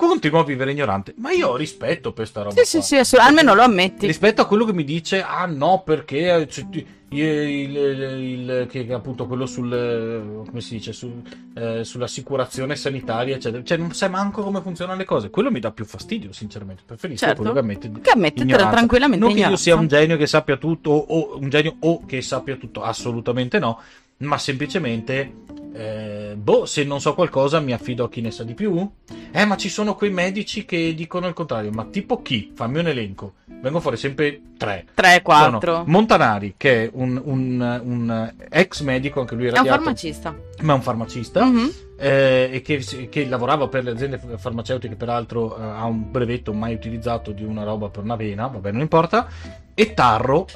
[0.09, 1.15] continuo a vivere ignorante.
[1.19, 2.55] Ma io rispetto per sta roba.
[2.55, 2.87] Sì, sì, qua.
[2.87, 4.07] sì, assolut- almeno lo ammetti.
[4.07, 6.67] Rispetto a quello che mi dice, ah no, perché eh, c-
[7.11, 11.21] il, il- il- che appunto quello sul eh, come si dice sul,
[11.55, 13.63] eh, sull'assicurazione sanitaria, eccetera.
[13.63, 15.29] Cioè, non sai manco come funzionano le cose.
[15.31, 16.83] Quello mi dà più fastidio, sinceramente.
[16.87, 17.41] Preferisco Certo.
[17.43, 17.91] quello che ammette.
[18.01, 21.49] Che ammette tranquillamente Non che io sia un genio che sappia tutto, o, o un
[21.51, 23.79] genio o che sappia tutto, assolutamente no.
[24.19, 25.35] Ma semplicemente,
[25.75, 28.89] eh, boh, se non so qualcosa mi affido a chi ne sa di più.
[29.31, 31.71] Eh, ma ci sono quei medici che dicono il contrario.
[31.71, 32.53] Ma tipo chi?
[32.55, 33.35] Fammi un elenco.
[33.47, 34.87] Vengono fuori sempre tre.
[34.95, 35.85] 3, Sono 4.
[35.87, 40.35] Montanari, che è un, un- un ex medico, anche lui È un farmacista.
[40.63, 41.73] ma è un farmacista Mhm.
[41.97, 46.75] eh, e che, che lavorava per le aziende farmaceutiche, peraltro eh, ha un brevetto mai
[46.75, 49.29] utilizzato di una roba per una vena, vabbè non importa,
[49.75, 50.47] e Tarro,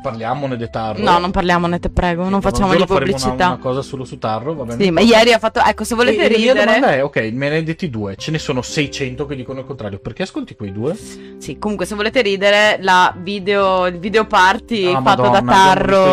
[0.00, 1.02] parliamone di Tarro.
[1.02, 3.32] No, non parliamone, te prego, non Un facciamo di pubblicità.
[3.32, 4.82] Una, una cosa solo su Tarro, va bene.
[4.82, 5.60] Sì, ma ieri ha fatto.
[5.64, 6.64] Ecco, se volete E- e la ridere.
[6.64, 9.66] domanda è, ok, me ne hai detti due, ce ne sono 600 che dicono il
[9.66, 10.96] contrario, perché ascolti quei due?
[11.38, 16.06] Sì, comunque, se volete ridere, la video, il video party Ah, fatto Madonna, da Tarro.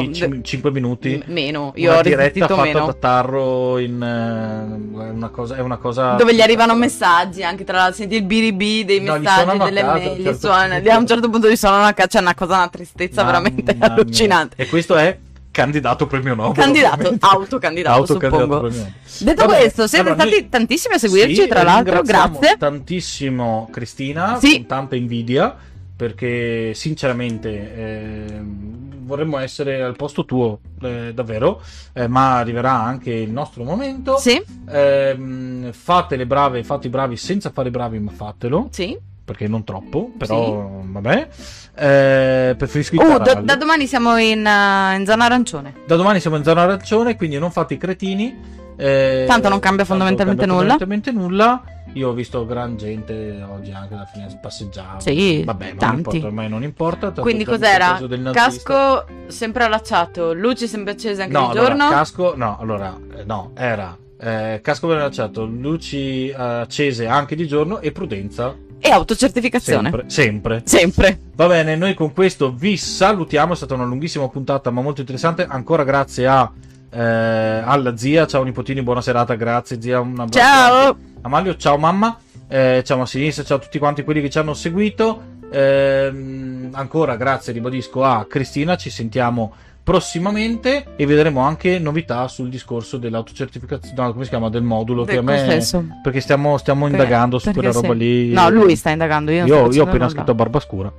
[0.00, 1.22] ieri per 5 minuti.
[1.26, 2.86] Meno, io una ho diretta fatta meno.
[2.86, 7.76] da Tarro in è una cosa, è una cosa Dove gli arrivano messaggi, anche tra
[7.78, 10.90] l'altro, senti il biribi dei No, messaggi, delle mail, a un gli certo suona- punto.
[10.90, 13.92] a un certo punto gli suonano a c'è una cosa, una tristezza Mamma veramente mia.
[13.92, 14.56] allucinante.
[14.56, 15.18] E questo è
[15.50, 16.62] candidato premio Nobel.
[16.62, 18.60] Candidato, autocandidato, Autocandidato suppongo.
[18.68, 18.92] premio.
[19.20, 22.56] Detto Vabbè, questo, siete allora, stati noi- tantissimi a seguirci, Sì, tra l'altro, ringraziamo grazie.
[22.58, 24.52] tantissimo Cristina, Sì.
[24.58, 25.56] con tanta invidia,
[25.96, 31.60] perché sinceramente ehm, vorremmo essere al posto tuo, eh, davvero,
[31.92, 34.16] eh, ma arriverà anche il nostro momento.
[34.18, 34.40] Sì,
[34.70, 38.96] Ehm, fate le brave, fate i bravi senza fare i bravi, ma fatelo, sì.
[39.28, 41.28] Perché non troppo, però vabbè.
[41.74, 43.44] Eh, preferisco i da, taralli.
[43.46, 45.74] da domani siamo in, uh, in zona arancione.
[45.86, 48.56] Da domani siamo in zona arancione, quindi non fate i cretini.
[48.78, 50.76] Eh, Tanto non cambia fondamentalmente cambia nulla.
[50.78, 51.62] fondamentalmente nulla.
[51.92, 55.00] Io ho visto gran gente oggi anche alla fine passeggiare.
[55.00, 55.96] Sì, Vabbè, ma non tanti.
[55.98, 56.98] importa, ormai non importa.
[57.06, 58.00] tanto Quindi cos'era?
[58.32, 61.88] Casco sempre allacciato, luci sempre accese anche No, di allora, giorno.
[61.90, 67.46] casco, no, allora, eh, no, era eh, casco ben allacciato, luci eh, accese anche di
[67.46, 69.90] giorno e prudenza E autocertificazione.
[69.90, 70.62] sempre, sempre.
[70.64, 71.18] Sempre.
[71.34, 75.46] Va bene, noi con questo vi salutiamo, è stata una lunghissima puntata ma molto interessante,
[75.48, 76.50] ancora grazie a,
[76.90, 80.86] eh, alla zia, ciao nipotini, buona serata, grazie zia, un abbraccio Ciao.
[80.86, 82.18] anche a Maglio, ciao mamma,
[82.48, 87.16] eh, ciao a sinistra, ciao a tutti quanti quelli che ci hanno seguito, Ehm, ancora
[87.16, 89.54] grazie, ribadisco, a Cristina, ci sentiamo
[89.88, 95.16] prossimamente e vedremo anche novità sul discorso dell'autocertificazione, no, come si chiama, del modulo, che
[95.16, 95.82] a me, consenso.
[96.02, 97.96] perché stiamo, stiamo Perché- indagando su quella roba sì.
[97.96, 98.30] lì.
[98.30, 99.30] No, lui sta indagando.
[99.30, 100.92] Io, Io, io ho appena scritto a barba scura.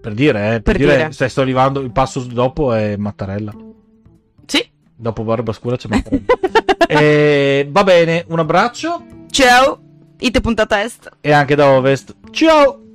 [0.00, 1.12] Per dire, eh, per, Per dire, dire.
[1.12, 3.52] se sto arrivando, il passo dopo è Mattarella.
[4.46, 4.64] Sì.
[4.94, 6.24] Dopo barba scura c'è Mattarella.
[6.86, 9.80] e, va bene, un abbraccio Ciao.
[10.20, 11.10] Ite puntata est.
[11.20, 12.14] e anche da Ovest.
[12.30, 12.85] Ciao!